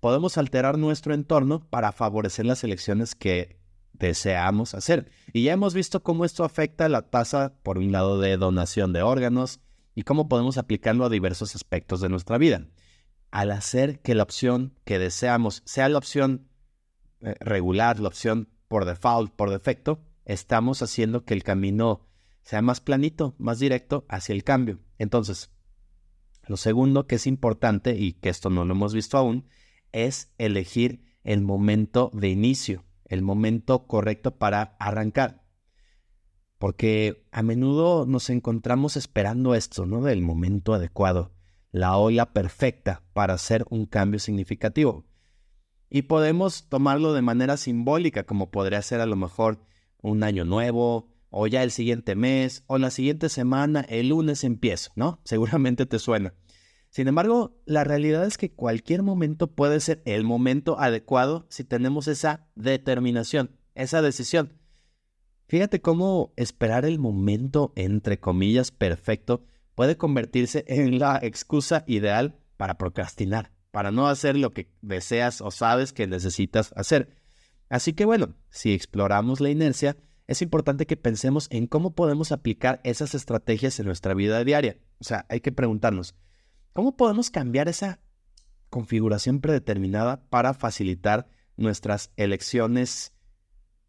Podemos 0.00 0.38
alterar 0.38 0.78
nuestro 0.78 1.14
entorno 1.14 1.68
para 1.68 1.92
favorecer 1.92 2.46
las 2.46 2.62
elecciones 2.62 3.14
que 3.14 3.58
deseamos 3.92 4.74
hacer. 4.74 5.10
Y 5.32 5.42
ya 5.42 5.52
hemos 5.52 5.74
visto 5.74 6.02
cómo 6.02 6.24
esto 6.24 6.44
afecta 6.44 6.88
la 6.88 7.02
tasa, 7.10 7.54
por 7.62 7.78
un 7.78 7.90
lado, 7.90 8.20
de 8.20 8.36
donación 8.36 8.92
de 8.92 9.02
órganos 9.02 9.60
y 9.94 10.02
cómo 10.02 10.28
podemos 10.28 10.56
aplicarlo 10.56 11.04
a 11.04 11.10
diversos 11.10 11.56
aspectos 11.56 12.00
de 12.00 12.08
nuestra 12.08 12.38
vida. 12.38 12.68
Al 13.32 13.50
hacer 13.50 14.00
que 14.00 14.14
la 14.14 14.22
opción 14.22 14.74
que 14.84 15.00
deseamos 15.00 15.62
sea 15.64 15.88
la 15.88 15.98
opción 15.98 16.48
eh, 17.20 17.34
regular, 17.40 17.98
la 17.98 18.08
opción 18.08 18.48
por 18.68 18.84
default, 18.84 19.32
por 19.34 19.50
defecto, 19.50 20.00
estamos 20.24 20.82
haciendo 20.82 21.24
que 21.24 21.34
el 21.34 21.42
camino 21.42 22.07
sea 22.48 22.62
más 22.62 22.80
planito, 22.80 23.34
más 23.36 23.58
directo 23.58 24.06
hacia 24.08 24.34
el 24.34 24.42
cambio. 24.42 24.80
Entonces, 24.96 25.50
lo 26.46 26.56
segundo 26.56 27.06
que 27.06 27.16
es 27.16 27.26
importante 27.26 27.98
y 27.98 28.14
que 28.14 28.30
esto 28.30 28.48
no 28.48 28.64
lo 28.64 28.72
hemos 28.72 28.94
visto 28.94 29.18
aún, 29.18 29.46
es 29.92 30.32
elegir 30.38 31.04
el 31.24 31.42
momento 31.42 32.10
de 32.14 32.30
inicio, 32.30 32.86
el 33.04 33.20
momento 33.20 33.86
correcto 33.86 34.38
para 34.38 34.78
arrancar. 34.80 35.44
Porque 36.56 37.28
a 37.32 37.42
menudo 37.42 38.06
nos 38.06 38.30
encontramos 38.30 38.96
esperando 38.96 39.54
esto, 39.54 39.84
¿no? 39.84 40.00
Del 40.00 40.22
momento 40.22 40.72
adecuado, 40.72 41.34
la 41.70 41.98
ola 41.98 42.32
perfecta 42.32 43.02
para 43.12 43.34
hacer 43.34 43.66
un 43.68 43.84
cambio 43.84 44.20
significativo. 44.20 45.04
Y 45.90 46.02
podemos 46.02 46.66
tomarlo 46.70 47.12
de 47.12 47.20
manera 47.20 47.58
simbólica, 47.58 48.24
como 48.24 48.50
podría 48.50 48.80
ser 48.80 49.02
a 49.02 49.06
lo 49.06 49.16
mejor 49.16 49.60
un 50.00 50.22
año 50.22 50.46
nuevo, 50.46 51.17
o 51.30 51.46
ya 51.46 51.62
el 51.62 51.70
siguiente 51.70 52.14
mes, 52.14 52.64
o 52.66 52.78
la 52.78 52.90
siguiente 52.90 53.28
semana, 53.28 53.80
el 53.88 54.08
lunes 54.08 54.44
empiezo, 54.44 54.90
¿no? 54.96 55.20
Seguramente 55.24 55.86
te 55.86 55.98
suena. 55.98 56.34
Sin 56.90 57.06
embargo, 57.06 57.60
la 57.66 57.84
realidad 57.84 58.24
es 58.24 58.38
que 58.38 58.52
cualquier 58.52 59.02
momento 59.02 59.48
puede 59.48 59.80
ser 59.80 60.02
el 60.06 60.24
momento 60.24 60.80
adecuado 60.80 61.46
si 61.50 61.64
tenemos 61.64 62.08
esa 62.08 62.48
determinación, 62.54 63.56
esa 63.74 64.00
decisión. 64.00 64.54
Fíjate 65.48 65.80
cómo 65.80 66.32
esperar 66.36 66.84
el 66.84 66.98
momento, 66.98 67.72
entre 67.76 68.18
comillas, 68.20 68.70
perfecto, 68.70 69.44
puede 69.74 69.96
convertirse 69.96 70.64
en 70.66 70.98
la 70.98 71.18
excusa 71.22 71.84
ideal 71.86 72.38
para 72.56 72.76
procrastinar, 72.78 73.52
para 73.70 73.90
no 73.90 74.08
hacer 74.08 74.36
lo 74.36 74.52
que 74.52 74.70
deseas 74.82 75.40
o 75.40 75.50
sabes 75.50 75.92
que 75.92 76.06
necesitas 76.06 76.72
hacer. 76.74 77.16
Así 77.68 77.92
que 77.92 78.04
bueno, 78.04 78.34
si 78.50 78.72
exploramos 78.72 79.40
la 79.40 79.50
inercia, 79.50 79.96
es 80.28 80.42
importante 80.42 80.86
que 80.86 80.98
pensemos 80.98 81.48
en 81.50 81.66
cómo 81.66 81.94
podemos 81.94 82.32
aplicar 82.32 82.82
esas 82.84 83.14
estrategias 83.14 83.80
en 83.80 83.86
nuestra 83.86 84.12
vida 84.12 84.44
diaria. 84.44 84.76
O 85.00 85.04
sea, 85.04 85.24
hay 85.30 85.40
que 85.40 85.52
preguntarnos, 85.52 86.14
¿cómo 86.74 86.96
podemos 86.98 87.30
cambiar 87.30 87.66
esa 87.66 88.00
configuración 88.68 89.40
predeterminada 89.40 90.22
para 90.28 90.52
facilitar 90.52 91.28
nuestras 91.56 92.12
elecciones? 92.16 93.14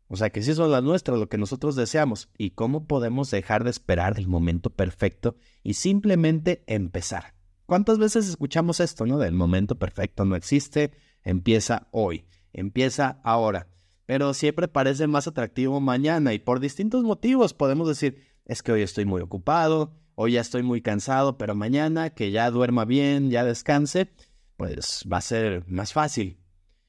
O 0.07 0.15
sea, 0.15 0.29
que 0.29 0.41
si 0.41 0.55
son 0.55 0.71
las 0.71 0.81
nuestras, 0.81 1.19
lo 1.19 1.27
que 1.27 1.37
nosotros 1.37 1.75
deseamos. 1.75 2.29
¿Y 2.37 2.51
cómo 2.51 2.87
podemos 2.87 3.29
dejar 3.29 3.65
de 3.65 3.71
esperar 3.71 4.17
el 4.17 4.29
momento 4.29 4.69
perfecto 4.69 5.35
y 5.61 5.73
simplemente 5.73 6.63
empezar? 6.67 7.35
¿Cuántas 7.65 7.99
veces 7.99 8.29
escuchamos 8.29 8.79
esto, 8.79 9.05
no? 9.05 9.17
Del 9.17 9.33
momento 9.33 9.77
perfecto 9.77 10.23
no 10.23 10.37
existe, 10.37 10.91
empieza 11.21 11.89
hoy, 11.91 12.25
empieza 12.53 13.19
ahora 13.23 13.67
pero 14.09 14.33
siempre 14.33 14.67
parece 14.67 15.05
más 15.05 15.27
atractivo 15.27 15.79
mañana 15.79 16.33
y 16.33 16.39
por 16.39 16.59
distintos 16.59 17.03
motivos 17.03 17.53
podemos 17.53 17.87
decir, 17.87 18.25
es 18.45 18.63
que 18.63 18.71
hoy 18.71 18.81
estoy 18.81 19.05
muy 19.05 19.21
ocupado, 19.21 19.93
hoy 20.15 20.31
ya 20.31 20.41
estoy 20.41 20.63
muy 20.63 20.81
cansado, 20.81 21.37
pero 21.37 21.53
mañana 21.53 22.09
que 22.09 22.31
ya 22.31 22.49
duerma 22.49 22.85
bien, 22.85 23.29
ya 23.29 23.45
descanse, 23.45 24.11
pues 24.57 25.05
va 25.05 25.17
a 25.17 25.21
ser 25.21 25.63
más 25.67 25.93
fácil. 25.93 26.39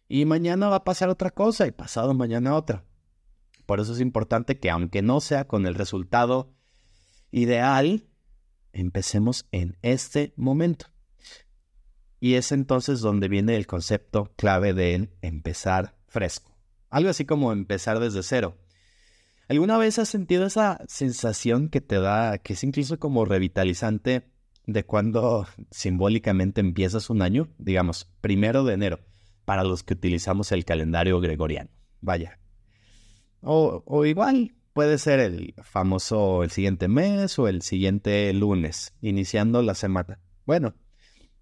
Y 0.09 0.25
mañana 0.25 0.71
va 0.71 0.77
a 0.77 0.85
pasar 0.85 1.11
otra 1.11 1.31
cosa 1.31 1.67
y 1.67 1.73
pasado 1.73 2.15
mañana 2.15 2.57
otra. 2.57 2.87
Por 3.67 3.81
eso 3.81 3.93
es 3.93 4.01
importante 4.01 4.59
que 4.59 4.71
aunque 4.71 5.03
no 5.03 5.21
sea 5.21 5.47
con 5.47 5.67
el 5.67 5.75
resultado 5.75 6.55
ideal, 7.33 8.09
empecemos 8.73 9.47
en 9.53 9.77
este 9.83 10.33
momento. 10.37 10.87
Y 12.19 12.37
es 12.37 12.51
entonces 12.51 13.01
donde 13.01 13.29
viene 13.29 13.57
el 13.57 13.67
concepto 13.67 14.33
clave 14.37 14.73
de 14.73 15.11
empezar 15.21 15.99
fresco. 16.09 16.51
Algo 16.91 17.11
así 17.11 17.25
como 17.25 17.53
empezar 17.53 18.01
desde 18.01 18.23
cero. 18.23 18.59
¿Alguna 19.49 19.79
vez 19.79 19.99
has 19.99 20.09
sentido 20.09 20.47
esa 20.47 20.79
sensación 20.87 21.69
que 21.69 21.81
te 21.81 21.99
da, 22.01 22.39
que 22.39 22.53
es 22.53 22.63
incluso 22.63 22.99
como 22.99 23.25
revitalizante 23.25 24.31
de 24.67 24.85
cuando 24.85 25.47
simbólicamente 25.71 26.61
empiezas 26.61 27.11
un 27.11 27.23
año? 27.23 27.49
Digamos, 27.59 28.11
primero 28.21 28.65
de 28.65 28.75
enero, 28.75 29.01
para 29.45 29.65
los 29.65 29.83
que 29.83 29.95
utilizamos 29.95 30.53
el 30.53 30.65
calendario 30.65 31.21
gregoriano. 31.21 31.71
Vaya. 32.01 32.39
O, 33.43 34.05
igual 34.05 34.55
puede 34.73 34.99
ser 34.99 35.19
el 35.19 35.55
famoso 35.63 36.45
el 36.45 36.51
siguiente 36.51 36.89
mes 36.89 37.39
o 37.39 37.49
el 37.49 37.63
siguiente 37.63 38.33
lunes, 38.33 38.95
iniciando 39.01 39.63
la 39.63 39.75
semana. 39.75 40.21
Bueno, 40.45 40.75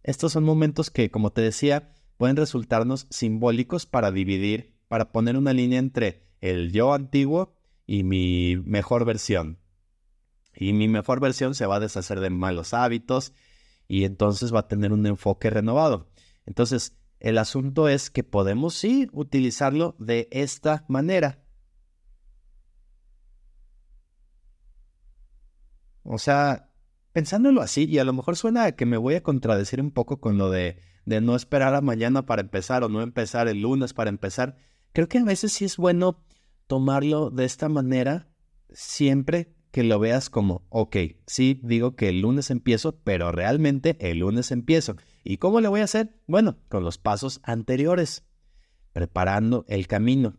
estos 0.02 0.32
son 0.32 0.44
momentos 0.44 0.90
que, 0.90 1.11
como 1.11 1.32
te 1.32 1.42
decía, 1.42 1.92
pueden 2.16 2.37
resultarnos 2.37 3.06
simbólicos 3.11 3.84
para 3.87 4.12
dividir 4.12 4.78
para 4.88 5.12
poner 5.12 5.37
una 5.37 5.53
línea 5.53 5.79
entre 5.79 6.27
el 6.40 6.72
yo 6.72 6.92
antiguo 6.92 7.55
y 7.87 8.03
mi 8.03 8.57
mejor 8.64 9.05
versión. 9.05 9.59
Y 10.55 10.72
mi 10.72 10.88
mejor 10.88 11.20
versión 11.20 11.55
se 11.55 11.66
va 11.66 11.77
a 11.77 11.81
deshacer 11.81 12.20
de 12.20 12.31
malos 12.31 12.74
hábitos 12.74 13.33
y 13.87 14.05
entonces 14.05 14.53
va 14.53 14.61
a 14.61 14.68
tener 14.68 14.92
un 14.92 15.07
enfoque 15.07 15.51
renovado. 15.51 16.11
Entonces, 16.46 16.96
el 17.20 17.38
asunto 17.38 17.88
es 17.88 18.11
que 18.11 18.24
podemos 18.24 18.74
sí 18.74 19.09
utilizarlo 19.12 19.96
de 19.98 20.29
esta 20.31 20.85
manera. 20.88 21.42
O 26.03 26.18
sea, 26.18 26.70
pensándolo 27.12 27.61
así, 27.61 27.85
y 27.85 27.98
a 27.98 28.05
lo 28.05 28.12
mejor 28.12 28.37
suena 28.37 28.72
que 28.72 28.87
me 28.87 28.96
voy 28.96 29.14
a 29.14 29.22
contradecir 29.22 29.81
un 29.81 29.90
poco 29.90 30.20
con 30.20 30.38
lo 30.38 30.51
de, 30.51 30.81
de 31.05 31.20
no 31.20 31.37
esperar 31.37 31.74
a 31.74 31.81
mañana 31.81 32.24
para 32.27 32.42
empezar 32.42 32.85
o 32.85 32.88
no 32.88 33.03
empezar 33.03 33.48
el 33.48 33.62
lunes 33.62 33.92
para 33.92 34.11
empezar, 34.11 34.57
Creo 34.98 35.08
que 35.08 35.18
a 35.18 35.24
veces 35.24 35.52
sí 35.52 35.64
es 35.64 35.76
bueno 35.76 36.24
tomarlo 36.66 37.30
de 37.30 37.44
esta 37.44 37.68
manera 37.68 38.26
siempre 38.72 39.54
que 39.70 39.84
lo 39.84 40.00
veas 40.00 40.28
como, 40.28 40.66
ok, 40.70 40.96
sí, 41.24 41.61
digo 41.62 41.94
que 41.94 42.08
el 42.08 42.22
lunes 42.22 42.50
empiezo, 42.50 42.98
pero 43.04 43.30
realmente 43.30 43.96
el 44.00 44.18
lunes 44.18 44.50
empiezo. 44.50 44.96
¿Y 45.22 45.37
cómo 45.37 45.61
le 45.61 45.68
voy 45.68 45.82
a 45.82 45.84
hacer? 45.84 46.16
Bueno, 46.26 46.58
con 46.68 46.82
los 46.82 46.98
pasos 46.98 47.38
anteriores, 47.44 48.24
preparando 48.92 49.64
el 49.68 49.87
camino. 49.87 50.37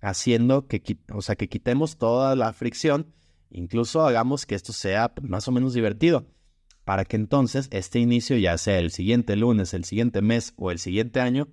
haciendo 0.00 0.68
que, 0.68 0.82
o 1.12 1.20
sea, 1.20 1.36
que 1.36 1.50
quitemos 1.50 1.98
toda 1.98 2.34
la 2.34 2.54
fricción, 2.54 3.12
incluso 3.50 4.06
hagamos 4.06 4.46
que 4.46 4.54
esto 4.54 4.72
sea 4.72 5.12
más 5.20 5.48
o 5.48 5.52
menos 5.52 5.74
divertido, 5.74 6.24
para 6.86 7.04
que 7.04 7.16
entonces 7.16 7.68
este 7.72 7.98
inicio, 7.98 8.38
ya 8.38 8.56
sea 8.56 8.78
el 8.78 8.90
siguiente 8.90 9.36
lunes, 9.36 9.74
el 9.74 9.84
siguiente 9.84 10.22
mes 10.22 10.54
o 10.56 10.70
el 10.70 10.78
siguiente 10.78 11.20
año, 11.20 11.48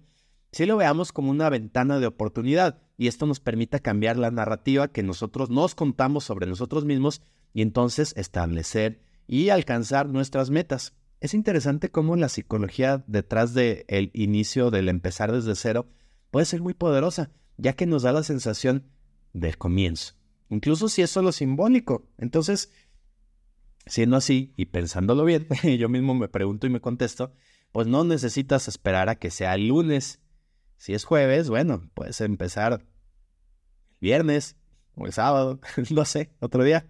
sí 0.56 0.66
lo 0.66 0.78
veamos 0.78 1.12
como 1.12 1.32
una 1.32 1.50
ventana 1.50 2.00
de 2.00 2.08
oportunidad 2.08 2.80
y 2.98 3.08
esto 3.08 3.26
nos 3.26 3.42
permita 3.42 3.82
cambiar 3.82 4.16
la 4.16 4.32
narrativa 4.32 4.88
que 4.88 5.04
nosotros 5.04 5.50
nos 5.50 5.76
contamos 5.76 6.24
sobre 6.24 6.48
nosotros 6.48 6.86
mismos 6.86 7.22
y 7.54 7.62
entonces 7.62 8.14
establecer 8.16 9.02
y 9.28 9.50
alcanzar 9.50 10.08
nuestras 10.08 10.52
metas. 10.52 10.94
Es 11.20 11.34
interesante 11.34 11.92
cómo 11.92 12.16
la 12.16 12.30
psicología 12.30 13.04
detrás 13.06 13.54
del 13.54 14.12
inicio, 14.14 14.72
del 14.72 14.88
empezar 14.88 15.34
desde 15.34 15.56
cero, 15.56 15.90
puede 16.32 16.46
ser 16.46 16.62
muy 16.62 16.74
poderosa, 16.74 17.32
ya 17.58 17.74
que 17.74 17.86
nos 17.86 18.04
da 18.04 18.14
la 18.14 18.24
sensación 18.24 18.86
del 19.34 19.58
comienzo, 19.58 20.14
incluso 20.48 20.88
si 20.88 21.02
es 21.02 21.10
solo 21.10 21.34
simbólico. 21.34 22.08
Entonces, 22.18 22.72
siendo 23.88 24.16
así 24.16 24.54
y 24.56 24.68
pensándolo 24.68 25.26
bien, 25.26 25.50
yo 25.78 25.90
mismo 25.90 26.16
me 26.16 26.30
pregunto 26.30 26.66
y 26.66 26.70
me 26.70 26.80
contesto, 26.80 27.34
pues 27.74 27.88
no 27.88 28.06
necesitas 28.06 28.70
esperar 28.70 29.10
a 29.10 29.16
que 29.16 29.32
sea 29.32 29.56
el 29.56 29.68
lunes. 29.68 30.22
Si 30.78 30.94
es 30.94 31.06
jueves, 31.06 31.50
bueno, 31.50 31.90
puedes 31.94 32.20
empezar 32.22 32.74
el 32.74 32.88
viernes 34.00 34.58
o 34.96 35.06
el 35.06 35.14
sábado, 35.14 35.60
no 35.92 36.06
sé, 36.06 36.32
otro 36.40 36.64
día. 36.64 36.88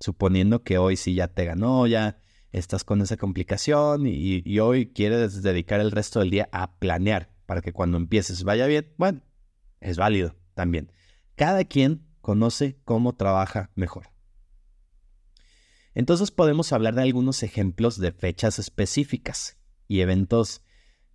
Suponiendo 0.00 0.62
que 0.62 0.78
hoy 0.78 0.96
sí 0.96 1.14
ya 1.14 1.28
te 1.28 1.44
ganó, 1.44 1.86
ya 1.86 2.18
estás 2.52 2.84
con 2.84 3.00
esa 3.02 3.16
complicación 3.16 4.06
y, 4.06 4.58
hoy 4.58 4.92
quieres 4.92 5.42
dedicar 5.42 5.80
el 5.80 5.90
resto 5.90 6.20
del 6.20 6.30
día 6.30 6.48
a 6.52 6.78
planear 6.78 7.30
para 7.46 7.60
que 7.60 7.72
cuando 7.72 7.96
empieces 7.96 8.44
vaya 8.44 8.66
bien, 8.66 8.92
bueno, 8.96 9.22
es 9.80 9.96
válido 9.96 10.36
también. 10.54 10.92
Cada 11.34 11.64
quien 11.64 12.06
conoce 12.20 12.78
cómo 12.84 13.14
trabaja 13.14 13.70
mejor. 13.74 14.10
Entonces 15.94 16.30
podemos 16.30 16.72
hablar 16.72 16.94
de 16.94 17.02
algunos 17.02 17.42
ejemplos 17.42 17.98
de 17.98 18.12
fechas 18.12 18.58
específicas 18.58 19.56
y 19.88 20.00
eventos 20.00 20.62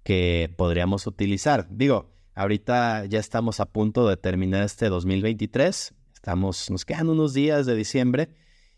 que 0.03 0.53
podríamos 0.57 1.07
utilizar. 1.07 1.67
Digo, 1.69 2.13
ahorita 2.35 3.05
ya 3.05 3.19
estamos 3.19 3.59
a 3.59 3.65
punto 3.65 4.07
de 4.07 4.17
terminar 4.17 4.63
este 4.63 4.89
2023. 4.89 5.93
Estamos, 6.13 6.69
nos 6.69 6.85
quedan 6.85 7.09
unos 7.09 7.33
días 7.33 7.65
de 7.65 7.75
diciembre 7.75 8.35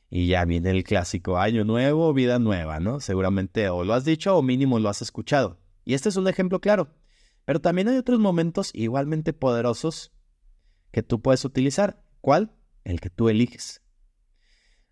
y 0.09 0.27
ya 0.27 0.45
viene 0.45 0.69
el 0.69 0.83
clásico 0.83 1.37
año 1.37 1.63
nuevo, 1.63 2.13
vida 2.13 2.39
nueva, 2.39 2.79
¿no? 2.79 2.99
Seguramente 2.99 3.69
o 3.69 3.83
lo 3.83 3.93
has 3.93 4.05
dicho 4.05 4.37
o 4.37 4.41
mínimo 4.41 4.79
lo 4.79 4.89
has 4.89 5.01
escuchado. 5.01 5.59
Y 5.83 5.93
este 5.93 6.09
es 6.09 6.15
un 6.15 6.27
ejemplo 6.27 6.61
claro. 6.61 6.89
Pero 7.45 7.61
también 7.61 7.87
hay 7.87 7.97
otros 7.97 8.19
momentos 8.19 8.71
igualmente 8.73 9.33
poderosos 9.33 10.11
que 10.91 11.03
tú 11.03 11.21
puedes 11.21 11.45
utilizar. 11.45 12.03
¿Cuál? 12.21 12.55
El 12.83 12.99
que 12.99 13.09
tú 13.09 13.29
eliges. 13.29 13.81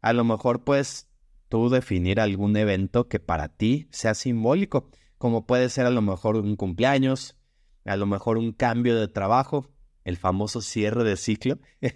A 0.01 0.13
lo 0.13 0.23
mejor 0.23 0.63
puedes 0.63 1.09
tú 1.49 1.69
definir 1.69 2.19
algún 2.19 2.55
evento 2.57 3.07
que 3.07 3.19
para 3.19 3.49
ti 3.49 3.87
sea 3.91 4.13
simbólico, 4.13 4.91
como 5.23 5.45
puede 5.45 5.69
ser 5.69 5.85
a 5.85 5.89
lo 5.89 6.01
mejor 6.01 6.35
un 6.35 6.57
cumpleaños, 6.57 7.37
a 7.85 7.95
lo 7.95 8.05
mejor 8.05 8.37
un 8.37 8.51
cambio 8.51 8.99
de 8.99 9.07
trabajo, 9.07 9.71
el 10.03 10.17
famoso 10.17 10.59
cierre 10.59 11.05
de 11.05 11.15
ciclo, 11.15 11.59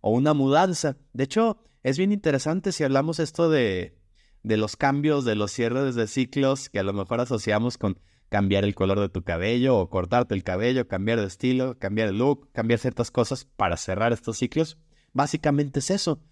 o 0.00 0.12
una 0.12 0.34
mudanza. 0.34 0.96
De 1.14 1.24
hecho, 1.24 1.58
es 1.82 1.98
bien 1.98 2.12
interesante 2.12 2.70
si 2.70 2.84
hablamos 2.84 3.18
esto 3.18 3.50
de, 3.50 3.98
de 4.44 4.56
los 4.56 4.76
cambios, 4.76 5.24
de 5.24 5.34
los 5.34 5.50
cierres 5.50 5.96
de 5.96 6.06
ciclos 6.06 6.68
que 6.68 6.78
a 6.78 6.84
lo 6.84 6.92
mejor 6.92 7.20
asociamos 7.20 7.76
con 7.76 7.98
cambiar 8.28 8.62
el 8.62 8.76
color 8.76 9.00
de 9.00 9.08
tu 9.08 9.24
cabello 9.24 9.76
o 9.76 9.90
cortarte 9.90 10.36
el 10.36 10.44
cabello, 10.44 10.86
cambiar 10.86 11.18
de 11.18 11.26
estilo, 11.26 11.76
cambiar 11.80 12.10
el 12.10 12.18
look, 12.18 12.52
cambiar 12.52 12.78
ciertas 12.78 13.10
cosas 13.10 13.46
para 13.56 13.76
cerrar 13.76 14.12
estos 14.12 14.38
ciclos. 14.38 14.78
Básicamente 15.12 15.80
es 15.80 15.90
eso, 15.90 16.22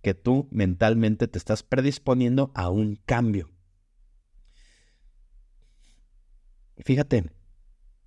que 0.00 0.14
tú 0.14 0.46
mentalmente 0.52 1.26
te 1.26 1.38
estás 1.38 1.64
predisponiendo 1.64 2.52
a 2.54 2.70
un 2.70 3.00
cambio. 3.04 3.50
Fíjate, 6.84 7.30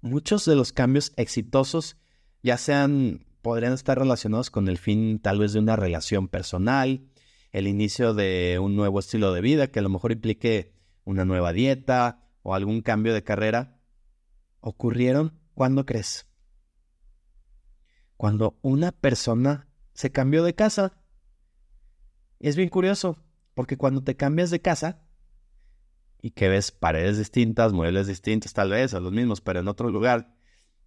muchos 0.01 0.45
de 0.45 0.55
los 0.55 0.73
cambios 0.73 1.13
exitosos 1.15 1.97
ya 2.43 2.57
sean 2.57 3.25
podrían 3.41 3.73
estar 3.73 3.97
relacionados 3.97 4.49
con 4.49 4.67
el 4.67 4.77
fin 4.77 5.19
tal 5.19 5.39
vez 5.39 5.53
de 5.53 5.59
una 5.59 5.75
relación 5.75 6.27
personal, 6.27 7.07
el 7.51 7.67
inicio 7.67 8.13
de 8.13 8.57
un 8.59 8.75
nuevo 8.75 8.99
estilo 8.99 9.33
de 9.33 9.41
vida 9.41 9.67
que 9.67 9.79
a 9.79 9.81
lo 9.81 9.89
mejor 9.89 10.11
implique 10.11 10.73
una 11.03 11.25
nueva 11.25 11.53
dieta 11.53 12.27
o 12.41 12.55
algún 12.55 12.81
cambio 12.81 13.13
de 13.13 13.23
carrera, 13.23 13.79
ocurrieron 14.59 15.39
cuando 15.53 15.85
crees. 15.85 16.27
Cuando 18.17 18.57
una 18.61 18.91
persona 18.91 19.67
se 19.93 20.11
cambió 20.11 20.43
de 20.43 20.55
casa. 20.55 20.93
es 22.39 22.55
bien 22.55 22.69
curioso, 22.69 23.23
porque 23.53 23.77
cuando 23.77 24.03
te 24.03 24.15
cambias 24.15 24.49
de 24.49 24.61
casa 24.61 25.04
y 26.21 26.31
que 26.31 26.49
ves 26.49 26.71
paredes 26.71 27.17
distintas, 27.17 27.73
muebles 27.73 28.07
distintos 28.07 28.53
tal 28.53 28.71
vez, 28.71 28.93
o 28.93 28.99
los 28.99 29.11
mismos, 29.11 29.41
pero 29.41 29.59
en 29.59 29.67
otro 29.67 29.89
lugar, 29.89 30.35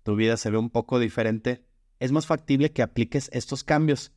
tu 0.03 0.17
vida 0.17 0.37
se 0.37 0.51
ve 0.51 0.59
un 0.59 0.71
poco 0.71 0.99
diferente, 0.99 1.67
es 2.01 2.12
más 2.12 2.27
factible 2.27 2.73
que 2.73 2.83
apliques 2.83 3.31
estos 3.33 3.64
cambios. 3.64 4.12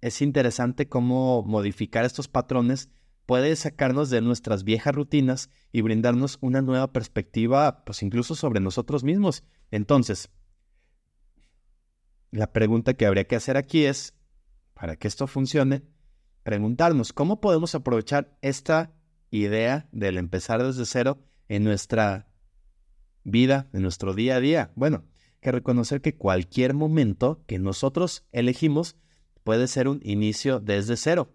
Es 0.00 0.22
interesante 0.22 0.88
cómo 0.88 1.42
modificar 1.42 2.04
estos 2.04 2.28
patrones 2.28 2.90
puede 3.26 3.54
sacarnos 3.56 4.08
de 4.08 4.20
nuestras 4.22 4.64
viejas 4.64 4.94
rutinas 4.94 5.50
y 5.72 5.80
brindarnos 5.82 6.38
una 6.40 6.62
nueva 6.62 6.92
perspectiva, 6.92 7.84
pues 7.84 8.02
incluso 8.02 8.34
sobre 8.34 8.60
nosotros 8.60 9.04
mismos. 9.04 9.42
Entonces, 9.70 10.30
la 12.30 12.52
pregunta 12.52 12.94
que 12.94 13.06
habría 13.06 13.26
que 13.26 13.36
hacer 13.36 13.56
aquí 13.56 13.84
es, 13.84 14.14
para 14.74 14.96
que 14.96 15.08
esto 15.08 15.26
funcione, 15.26 15.82
preguntarnos 16.42 17.12
cómo 17.12 17.40
podemos 17.40 17.74
aprovechar 17.74 18.38
esta 18.42 18.95
idea 19.42 19.88
del 19.92 20.18
empezar 20.18 20.62
desde 20.62 20.86
cero 20.86 21.18
en 21.48 21.64
nuestra 21.64 22.28
vida, 23.24 23.68
en 23.72 23.82
nuestro 23.82 24.14
día 24.14 24.36
a 24.36 24.40
día. 24.40 24.72
Bueno, 24.74 25.04
que 25.40 25.52
reconocer 25.52 26.00
que 26.00 26.16
cualquier 26.16 26.74
momento 26.74 27.44
que 27.46 27.58
nosotros 27.58 28.24
elegimos 28.32 28.96
puede 29.44 29.68
ser 29.68 29.88
un 29.88 30.00
inicio 30.02 30.60
desde 30.60 30.96
cero. 30.96 31.32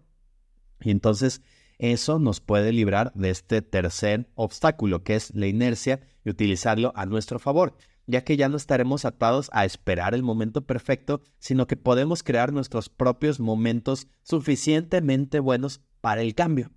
Y 0.80 0.90
entonces 0.90 1.42
eso 1.78 2.18
nos 2.18 2.40
puede 2.40 2.72
librar 2.72 3.12
de 3.14 3.30
este 3.30 3.62
tercer 3.62 4.28
obstáculo, 4.34 5.02
que 5.02 5.16
es 5.16 5.34
la 5.34 5.46
inercia, 5.46 6.00
y 6.24 6.30
utilizarlo 6.30 6.92
a 6.94 7.06
nuestro 7.06 7.38
favor, 7.38 7.76
ya 8.06 8.22
que 8.22 8.36
ya 8.36 8.48
no 8.48 8.56
estaremos 8.56 9.04
atados 9.04 9.48
a 9.52 9.64
esperar 9.64 10.14
el 10.14 10.22
momento 10.22 10.66
perfecto, 10.66 11.22
sino 11.38 11.66
que 11.66 11.76
podemos 11.76 12.22
crear 12.22 12.52
nuestros 12.52 12.88
propios 12.88 13.40
momentos 13.40 14.08
suficientemente 14.22 15.40
buenos 15.40 15.80
para 16.00 16.22
el 16.22 16.34
cambio. 16.34 16.70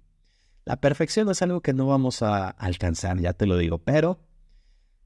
La 0.65 0.81
perfección 0.81 1.29
es 1.29 1.43
algo 1.43 1.61
que 1.61 1.73
no 1.73 1.85
vamos 1.85 2.23
a 2.23 2.49
alcanzar, 2.49 3.19
ya 3.19 3.33
te 3.33 3.45
lo 3.45 3.55
digo, 3.55 3.77
pero 3.77 4.19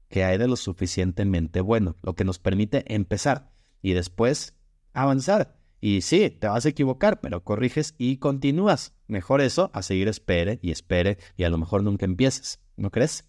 que 0.08 0.24
hay 0.24 0.38
de 0.38 0.48
lo 0.48 0.56
suficientemente 0.56 1.60
bueno, 1.60 1.96
lo 2.02 2.14
que 2.14 2.24
nos 2.24 2.38
permite 2.38 2.94
empezar 2.94 3.52
y 3.82 3.92
después 3.92 4.56
avanzar. 4.94 5.58
Y 5.78 6.00
sí, 6.00 6.30
te 6.30 6.48
vas 6.48 6.64
a 6.64 6.70
equivocar, 6.70 7.20
pero 7.20 7.44
corriges 7.44 7.94
y 7.98 8.16
continúas. 8.16 8.94
Mejor 9.06 9.42
eso 9.42 9.70
a 9.74 9.82
seguir 9.82 10.08
espere 10.08 10.58
y 10.62 10.70
espere 10.70 11.18
y 11.36 11.44
a 11.44 11.50
lo 11.50 11.58
mejor 11.58 11.82
nunca 11.82 12.06
empieces, 12.06 12.60
¿no 12.76 12.90
crees? 12.90 13.26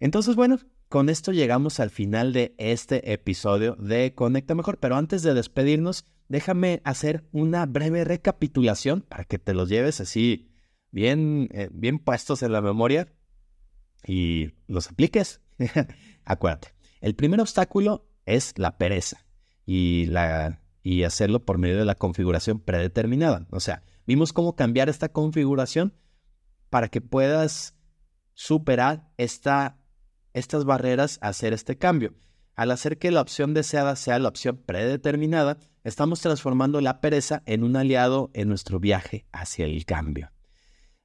Entonces, 0.00 0.36
bueno, 0.36 0.58
con 0.88 1.08
esto 1.08 1.32
llegamos 1.32 1.80
al 1.80 1.88
final 1.88 2.34
de 2.34 2.54
este 2.58 3.10
episodio 3.10 3.74
de 3.76 4.14
Conecta 4.14 4.54
Mejor, 4.54 4.78
pero 4.78 4.96
antes 4.96 5.22
de 5.22 5.32
despedirnos, 5.32 6.04
déjame 6.28 6.82
hacer 6.84 7.24
una 7.32 7.64
breve 7.64 8.04
recapitulación 8.04 9.00
para 9.00 9.24
que 9.24 9.38
te 9.38 9.54
los 9.54 9.70
lleves 9.70 10.00
así 10.00 10.51
bien, 10.92 11.48
eh, 11.52 11.68
bien 11.72 11.98
puestos 11.98 12.42
en 12.42 12.52
la 12.52 12.60
memoria 12.60 13.12
y 14.06 14.52
los 14.68 14.88
apliques. 14.88 15.40
Acuérdate, 16.24 16.74
el 17.00 17.16
primer 17.16 17.40
obstáculo 17.40 18.06
es 18.26 18.56
la 18.56 18.78
pereza 18.78 19.26
y, 19.66 20.06
la, 20.06 20.60
y 20.82 21.02
hacerlo 21.02 21.44
por 21.44 21.58
medio 21.58 21.78
de 21.78 21.84
la 21.84 21.96
configuración 21.96 22.60
predeterminada. 22.60 23.46
O 23.50 23.58
sea, 23.58 23.82
vimos 24.06 24.32
cómo 24.32 24.54
cambiar 24.54 24.88
esta 24.88 25.10
configuración 25.10 25.94
para 26.70 26.88
que 26.88 27.00
puedas 27.00 27.74
superar 28.34 29.10
esta, 29.16 29.78
estas 30.32 30.64
barreras 30.64 31.18
hacer 31.22 31.52
este 31.52 31.76
cambio. 31.76 32.14
Al 32.54 32.70
hacer 32.70 32.98
que 32.98 33.10
la 33.10 33.22
opción 33.22 33.54
deseada 33.54 33.96
sea 33.96 34.18
la 34.18 34.28
opción 34.28 34.58
predeterminada, 34.58 35.58
estamos 35.84 36.20
transformando 36.20 36.80
la 36.80 37.00
pereza 37.00 37.42
en 37.46 37.64
un 37.64 37.76
aliado 37.76 38.30
en 38.34 38.48
nuestro 38.48 38.78
viaje 38.78 39.26
hacia 39.32 39.64
el 39.64 39.84
cambio. 39.86 40.30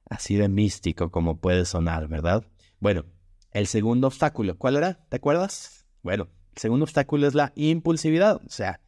Así 0.08 0.36
de 0.36 0.48
místico 0.48 1.10
como 1.10 1.38
puede 1.38 1.64
sonar, 1.64 2.08
¿verdad? 2.08 2.44
Bueno, 2.80 3.04
el 3.52 3.66
segundo 3.66 4.06
obstáculo, 4.06 4.56
¿cuál 4.56 4.76
era? 4.76 4.94
¿Te 5.08 5.16
acuerdas? 5.16 5.86
Bueno, 6.02 6.28
el 6.54 6.60
segundo 6.60 6.84
obstáculo 6.84 7.26
es 7.26 7.34
la 7.34 7.52
impulsividad, 7.56 8.36
o 8.36 8.50
sea, 8.50 8.80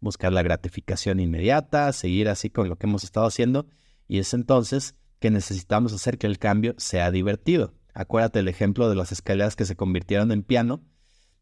buscar 0.00 0.32
la 0.32 0.42
gratificación 0.42 1.20
inmediata, 1.20 1.92
seguir 1.92 2.28
así 2.28 2.50
con 2.50 2.68
lo 2.68 2.76
que 2.76 2.86
hemos 2.86 3.04
estado 3.04 3.26
haciendo, 3.26 3.66
y 4.06 4.18
es 4.18 4.32
entonces 4.34 4.94
que 5.18 5.30
necesitamos 5.30 5.92
hacer 5.92 6.18
que 6.18 6.26
el 6.26 6.38
cambio 6.38 6.74
sea 6.78 7.10
divertido. 7.10 7.74
Acuérdate 7.94 8.38
el 8.38 8.48
ejemplo 8.48 8.88
de 8.88 8.94
las 8.94 9.10
escaleras 9.10 9.56
que 9.56 9.64
se 9.64 9.76
convirtieron 9.76 10.30
en 10.30 10.42
piano, 10.42 10.84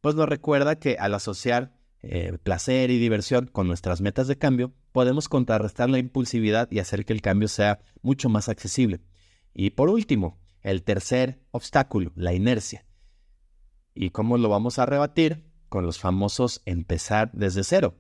pues 0.01 0.15
nos 0.15 0.29
recuerda 0.29 0.77
que 0.77 0.97
al 0.99 1.15
asociar 1.15 1.73
eh, 2.03 2.39
placer 2.43 2.91
y 2.91 2.99
diversión 2.99 3.47
con 3.47 3.67
nuestras 3.67 4.01
metas 4.01 4.29
de 4.29 4.39
cambio, 4.39 4.73
podemos 4.93 5.29
contrarrestar 5.29 5.91
la 5.91 5.99
impulsividad 5.99 6.69
y 6.71 6.79
hacer 6.79 7.05
que 7.05 7.13
el 7.13 7.21
cambio 7.21 7.49
sea 7.49 7.81
mucho 8.03 8.29
más 8.29 8.49
accesible. 8.49 9.01
Y 9.59 9.71
por 9.71 9.89
último, 9.89 10.39
el 10.61 10.83
tercer 10.83 11.41
obstáculo, 11.51 12.13
la 12.15 12.35
inercia. 12.35 12.85
¿Y 13.95 14.11
cómo 14.11 14.37
lo 14.37 14.51
vamos 14.51 14.79
a 14.79 14.85
rebatir? 14.85 15.51
Con 15.71 15.87
los 15.87 15.99
famosos 15.99 16.61
empezar 16.67 17.31
desde 17.33 17.65
cero. 17.65 17.95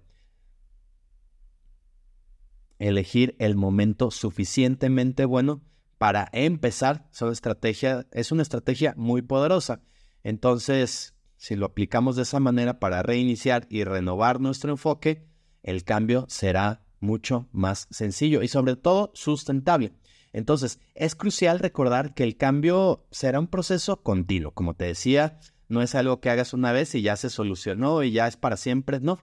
Elegir 2.78 3.36
el 3.38 3.56
momento 3.56 4.10
suficientemente 4.10 5.24
bueno 5.24 5.62
para 5.96 6.28
empezar 6.34 7.08
estrategia, 7.32 8.06
es 8.12 8.32
una 8.32 8.42
estrategia 8.42 8.92
muy 8.98 9.22
poderosa. 9.22 9.80
Entonces, 10.22 11.14
si 11.38 11.56
lo 11.56 11.64
aplicamos 11.64 12.16
de 12.16 12.24
esa 12.24 12.38
manera 12.38 12.78
para 12.78 13.02
reiniciar 13.02 13.66
y 13.70 13.84
renovar 13.84 14.42
nuestro 14.42 14.72
enfoque, 14.72 15.26
el 15.62 15.84
cambio 15.84 16.26
será 16.28 16.84
mucho 17.00 17.48
más 17.50 17.88
sencillo 17.90 18.42
y 18.42 18.48
sobre 18.48 18.76
todo 18.76 19.10
sustentable. 19.14 19.94
Entonces, 20.32 20.80
es 20.94 21.14
crucial 21.14 21.58
recordar 21.58 22.14
que 22.14 22.24
el 22.24 22.36
cambio 22.36 23.06
será 23.10 23.40
un 23.40 23.46
proceso 23.46 24.02
continuo. 24.02 24.52
Como 24.52 24.74
te 24.74 24.84
decía, 24.84 25.38
no 25.68 25.82
es 25.82 25.94
algo 25.94 26.20
que 26.20 26.30
hagas 26.30 26.52
una 26.52 26.72
vez 26.72 26.94
y 26.94 27.02
ya 27.02 27.16
se 27.16 27.30
solucionó 27.30 28.02
y 28.02 28.12
ya 28.12 28.26
es 28.28 28.36
para 28.36 28.56
siempre. 28.56 29.00
No. 29.00 29.20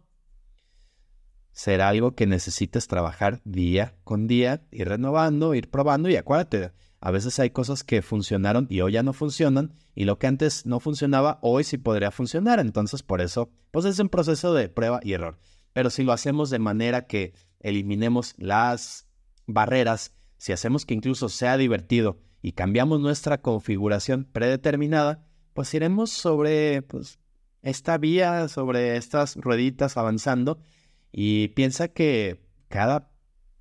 Será 1.52 1.90
algo 1.90 2.16
que 2.16 2.26
necesites 2.26 2.88
trabajar 2.88 3.42
día 3.46 3.96
con 4.04 4.28
día, 4.28 4.64
ir 4.72 4.90
renovando, 4.90 5.54
ir 5.54 5.70
probando 5.70 6.10
y 6.10 6.16
acuérdate, 6.16 6.72
a 7.00 7.12
veces 7.12 7.38
hay 7.38 7.50
cosas 7.50 7.84
que 7.84 8.02
funcionaron 8.02 8.66
y 8.70 8.80
hoy 8.80 8.94
ya 8.94 9.04
no 9.04 9.12
funcionan 9.12 9.74
y 9.94 10.06
lo 10.06 10.18
que 10.18 10.28
antes 10.28 10.66
no 10.66 10.80
funcionaba 10.80 11.38
hoy 11.42 11.66
sí 11.66 11.78
podría 11.78 12.12
funcionar. 12.12 12.60
Entonces 12.60 13.04
por 13.04 13.20
eso, 13.20 13.52
pues 13.72 13.84
es 13.84 14.00
un 14.00 14.08
proceso 14.08 14.54
de 14.54 14.70
prueba 14.70 15.02
y 15.04 15.12
error. 15.12 15.38
Pero 15.74 15.90
si 15.90 16.04
lo 16.04 16.14
hacemos 16.14 16.50
de 16.50 16.60
manera 16.60 17.06
que 17.06 17.34
eliminemos 17.60 18.36
las 18.38 19.06
barreras, 19.46 20.14
si 20.44 20.52
hacemos 20.52 20.86
que 20.86 20.94
incluso 20.94 21.30
sea 21.30 21.56
divertido 21.56 22.20
y 22.42 22.52
cambiamos 22.52 23.00
nuestra 23.00 23.42
configuración 23.42 24.26
predeterminada, 24.26 25.26
pues 25.54 25.74
iremos 25.74 26.10
sobre 26.10 26.82
pues, 26.82 27.18
esta 27.62 27.98
vía, 27.98 28.50
sobre 28.50 28.98
estas 28.98 29.38
rueditas 29.38 29.96
avanzando 29.96 30.60
y 31.14 31.48
piensa 31.50 31.88
que 31.88 32.46
cada 32.68 33.10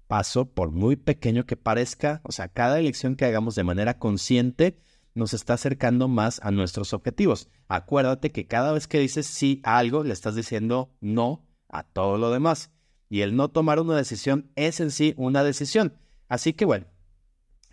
paso, 0.08 0.46
por 0.46 0.72
muy 0.72 0.96
pequeño 0.96 1.46
que 1.46 1.56
parezca, 1.56 2.20
o 2.24 2.32
sea, 2.32 2.48
cada 2.48 2.80
elección 2.80 3.14
que 3.14 3.26
hagamos 3.26 3.54
de 3.54 3.62
manera 3.62 4.00
consciente 4.00 4.76
nos 5.14 5.34
está 5.34 5.54
acercando 5.54 6.08
más 6.08 6.40
a 6.42 6.50
nuestros 6.50 6.94
objetivos. 6.94 7.48
Acuérdate 7.68 8.32
que 8.32 8.48
cada 8.48 8.72
vez 8.72 8.88
que 8.88 8.98
dices 8.98 9.28
sí 9.28 9.60
a 9.62 9.78
algo, 9.78 10.02
le 10.02 10.12
estás 10.12 10.34
diciendo 10.34 10.90
no 11.00 11.46
a 11.68 11.84
todo 11.84 12.18
lo 12.18 12.32
demás. 12.32 12.72
Y 13.08 13.20
el 13.20 13.36
no 13.36 13.50
tomar 13.50 13.78
una 13.78 13.94
decisión 13.94 14.50
es 14.56 14.80
en 14.80 14.90
sí 14.90 15.14
una 15.16 15.44
decisión. 15.44 15.96
Así 16.32 16.54
que 16.54 16.64
bueno, 16.64 16.86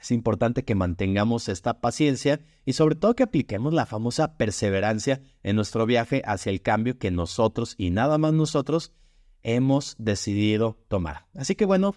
es 0.01 0.11
importante 0.11 0.65
que 0.65 0.75
mantengamos 0.75 1.47
esta 1.47 1.79
paciencia 1.79 2.41
y 2.65 2.73
sobre 2.73 2.95
todo 2.95 3.15
que 3.15 3.23
apliquemos 3.23 3.73
la 3.73 3.85
famosa 3.85 4.35
perseverancia 4.35 5.21
en 5.43 5.55
nuestro 5.55 5.85
viaje 5.85 6.21
hacia 6.25 6.49
el 6.49 6.61
cambio 6.61 6.99
que 6.99 7.09
nosotros 7.09 7.75
y 7.77 7.89
nada 7.89 8.17
más 8.17 8.33
nosotros 8.33 8.91
hemos 9.43 9.95
decidido 9.97 10.77
tomar. 10.89 11.27
Así 11.35 11.55
que 11.55 11.63
bueno, 11.63 11.95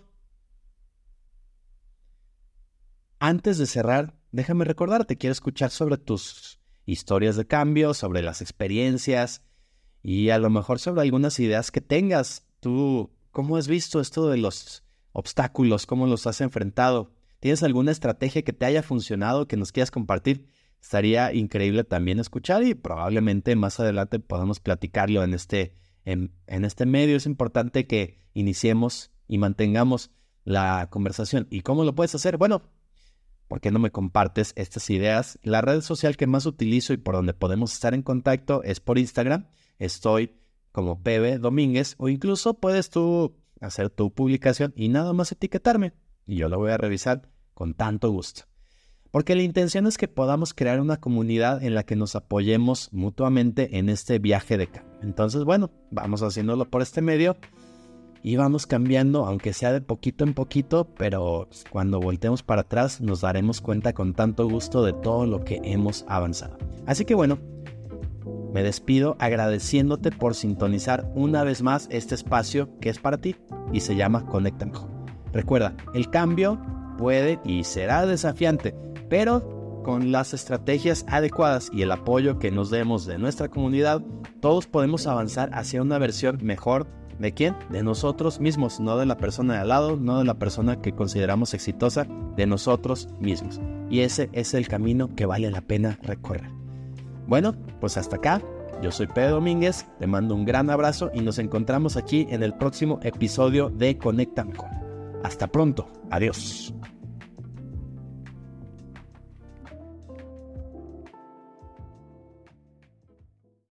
Antes 3.19 3.59
de 3.59 3.67
cerrar, 3.67 4.15
déjame 4.31 4.65
recordarte, 4.65 5.19
quiero 5.19 5.33
escuchar 5.33 5.71
sobre 5.73 5.99
tus 5.99 6.61
historias 6.87 7.35
de 7.35 7.47
cambio, 7.47 7.93
sobre 7.93 8.23
las 8.23 8.41
experiencias 8.41 9.43
y 10.01 10.31
a 10.31 10.39
lo 10.39 10.49
mejor 10.49 10.79
sobre 10.79 11.03
algunas 11.03 11.41
ideas 11.41 11.73
que 11.73 11.81
tengas. 11.81 12.47
Tú, 12.61 13.11
¿cómo 13.33 13.57
has 13.57 13.67
visto 13.67 14.01
esto 14.01 14.29
de 14.29 14.37
los 14.39 14.82
obstáculos? 15.13 15.87
¿Cómo 15.87 16.07
los 16.07 16.27
has 16.27 16.41
enfrentado? 16.41 17.13
¿Tienes 17.41 17.63
alguna 17.63 17.91
estrategia 17.91 18.43
que 18.43 18.53
te 18.53 18.67
haya 18.67 18.83
funcionado 18.83 19.49
que 19.49 19.57
nos 19.57 19.73
quieras 19.73 19.91
compartir? 19.91 20.49
Estaría 20.81 21.33
increíble 21.33 21.85
también 21.85 22.19
escuchar 22.19 22.63
y 22.65 22.75
probablemente 22.75 23.55
más 23.57 23.79
adelante 23.81 24.19
podamos 24.19 24.61
platicarlo 24.61 25.23
en 25.23 25.35
este, 25.35 25.75
en, 26.05 26.33
en 26.47 26.65
este 26.65 26.87
medio. 26.87 27.17
Es 27.17 27.27
importante 27.27 27.87
que 27.87 28.19
iniciemos 28.35 29.11
y 29.29 29.39
mantengamos 29.39 30.11
la 30.45 30.89
conversación. 30.91 31.47
¿Y 31.51 31.61
cómo 31.61 31.85
lo 31.85 31.95
puedes 31.95 32.15
hacer? 32.15 32.37
Bueno, 32.37 32.63
¿por 33.49 33.61
qué 33.61 33.71
no 33.71 33.79
me 33.79 33.91
compartes 33.91 34.53
estas 34.57 34.91
ideas? 34.91 35.39
La 35.43 35.61
red 35.61 35.81
social 35.83 36.17
que 36.17 36.27
más 36.27 36.47
utilizo 36.47 36.93
y 36.93 36.97
por 36.97 37.15
donde 37.15 37.35
podemos 37.35 37.73
estar 37.73 37.95
en 37.95 38.03
contacto 38.03 38.63
es 38.63 38.81
por 38.81 38.99
Instagram. 38.99 39.47
Estoy 39.79 40.33
como 40.73 41.03
PB 41.03 41.39
Domínguez 41.39 41.95
o 41.99 42.09
incluso 42.09 42.55
puedes 42.55 42.91
tú 42.91 43.37
hacer 43.63 43.91
tu 43.91 44.13
publicación 44.13 44.73
y 44.77 44.89
nada 44.89 45.13
más 45.13 45.33
etiquetarme 45.33 45.95
y 46.27 46.37
yo 46.37 46.49
lo 46.49 46.59
voy 46.59 46.71
a 46.71 46.77
revisar 46.77 47.29
con 47.55 47.75
tanto 47.75 48.11
gusto. 48.11 48.43
Porque 49.11 49.35
la 49.35 49.43
intención 49.43 49.87
es 49.87 49.99
que 49.99 50.09
podamos 50.09 50.55
crear 50.55 50.81
una 50.81 50.97
comunidad 50.97 51.63
en 51.63 51.75
la 51.75 51.83
que 51.83 51.97
nos 51.97 52.17
apoyemos 52.17 52.89
mutuamente 52.93 53.79
en 53.79 53.91
este 53.91 54.19
viaje 54.19 54.57
de 54.57 54.69
cambio. 54.69 54.99
Entonces, 55.03 55.45
bueno, 55.45 55.71
vamos 55.91 56.23
haciéndolo 56.23 56.71
por 56.71 56.81
este 56.81 57.03
medio 57.03 57.37
y 58.23 58.37
vamos 58.37 58.67
cambiando, 58.67 59.27
aunque 59.27 59.53
sea 59.53 59.73
de 59.73 59.83
poquito 59.83 60.25
en 60.25 60.33
poquito, 60.33 60.89
pero 60.97 61.49
cuando 61.69 62.01
voltemos 62.01 62.43
para 62.43 62.63
atrás 62.63 63.03
nos 63.03 63.21
daremos 63.21 63.61
cuenta 63.61 63.93
con 63.93 64.15
tanto 64.15 64.49
gusto 64.49 64.83
de 64.83 64.95
todo 64.95 65.27
lo 65.27 65.45
que 65.45 65.61
hemos 65.63 66.07
avanzado. 66.09 66.57
Así 66.87 67.05
que 67.05 67.15
bueno, 67.15 67.39
me 68.53 68.63
despido 68.63 69.17
agradeciéndote 69.19 70.11
por 70.11 70.35
sintonizar 70.35 71.11
una 71.15 71.45
vez 71.45 71.63
más 71.63 71.89
este 71.91 72.15
espacio 72.15 72.69
que 72.81 72.89
es 72.89 72.99
para 72.99 73.19
ti 73.19 73.37
y 73.73 73.81
se 73.81 73.97
llama 73.97 74.27
Conecta. 74.27 74.71
Recuerda, 75.33 75.75
el 75.95 76.11
cambio 76.11 76.61
puede 76.99 77.41
y 77.45 77.65
será 77.65 78.07
desafiante, 78.07 78.75
pero 79.09 79.83
con 79.83 80.13
las 80.13 80.35
estrategias 80.35 81.05
adecuadas 81.09 81.71
y 81.73 81.83
el 81.83 81.91
apoyo 81.91 82.39
que 82.39 82.51
nos 82.51 82.71
demos 82.71 83.07
de 83.07 83.19
nuestra 83.19 83.49
comunidad, 83.49 84.03
todos 84.41 84.67
podemos 84.67 85.07
avanzar 85.07 85.51
hacia 85.55 85.83
una 85.83 85.99
versión 85.99 86.39
mejor 86.43 86.87
¿De 87.19 87.33
quién? 87.33 87.55
De 87.71 87.85
nosotros 87.85 88.41
mismos, 88.41 88.81
no 88.81 88.97
de 88.97 89.07
la 89.07 89.17
persona 89.17 89.55
de 89.55 89.61
al 89.61 89.69
lado, 89.69 89.97
no 89.97 90.19
de 90.19 90.25
la 90.25 90.35
persona 90.35 90.81
que 90.81 90.93
consideramos 90.93 91.55
exitosa, 91.55 92.07
de 92.37 92.47
nosotros 92.47 93.09
mismos. 93.21 93.61
Y 93.91 94.01
ese 94.01 94.29
es 94.33 94.55
el 94.55 94.67
camino 94.67 95.15
que 95.15 95.27
vale 95.27 95.51
la 95.51 95.61
pena 95.61 96.01
recorrer. 96.03 96.62
Bueno, 97.33 97.55
pues 97.81 97.97
hasta 97.97 98.17
acá. 98.17 98.43
Yo 98.83 98.93
soy 98.93 99.07
Pedro 99.07 99.37
Domínguez, 99.37 99.87
te 99.99 100.07
mando 100.07 100.35
un 100.35 100.45
gran 100.45 100.69
abrazo 100.69 101.11
y 101.15 101.23
nos 101.23 101.39
encontramos 101.39 101.97
aquí 101.97 102.27
en 102.29 102.43
el 102.43 102.53
próximo 102.53 103.01
episodio 103.03 103.71
de 103.71 103.97
Conecta 103.97 104.45
Mejor. 104.45 104.69
Hasta 105.25 105.47
pronto, 105.47 105.89
adiós. 106.11 106.75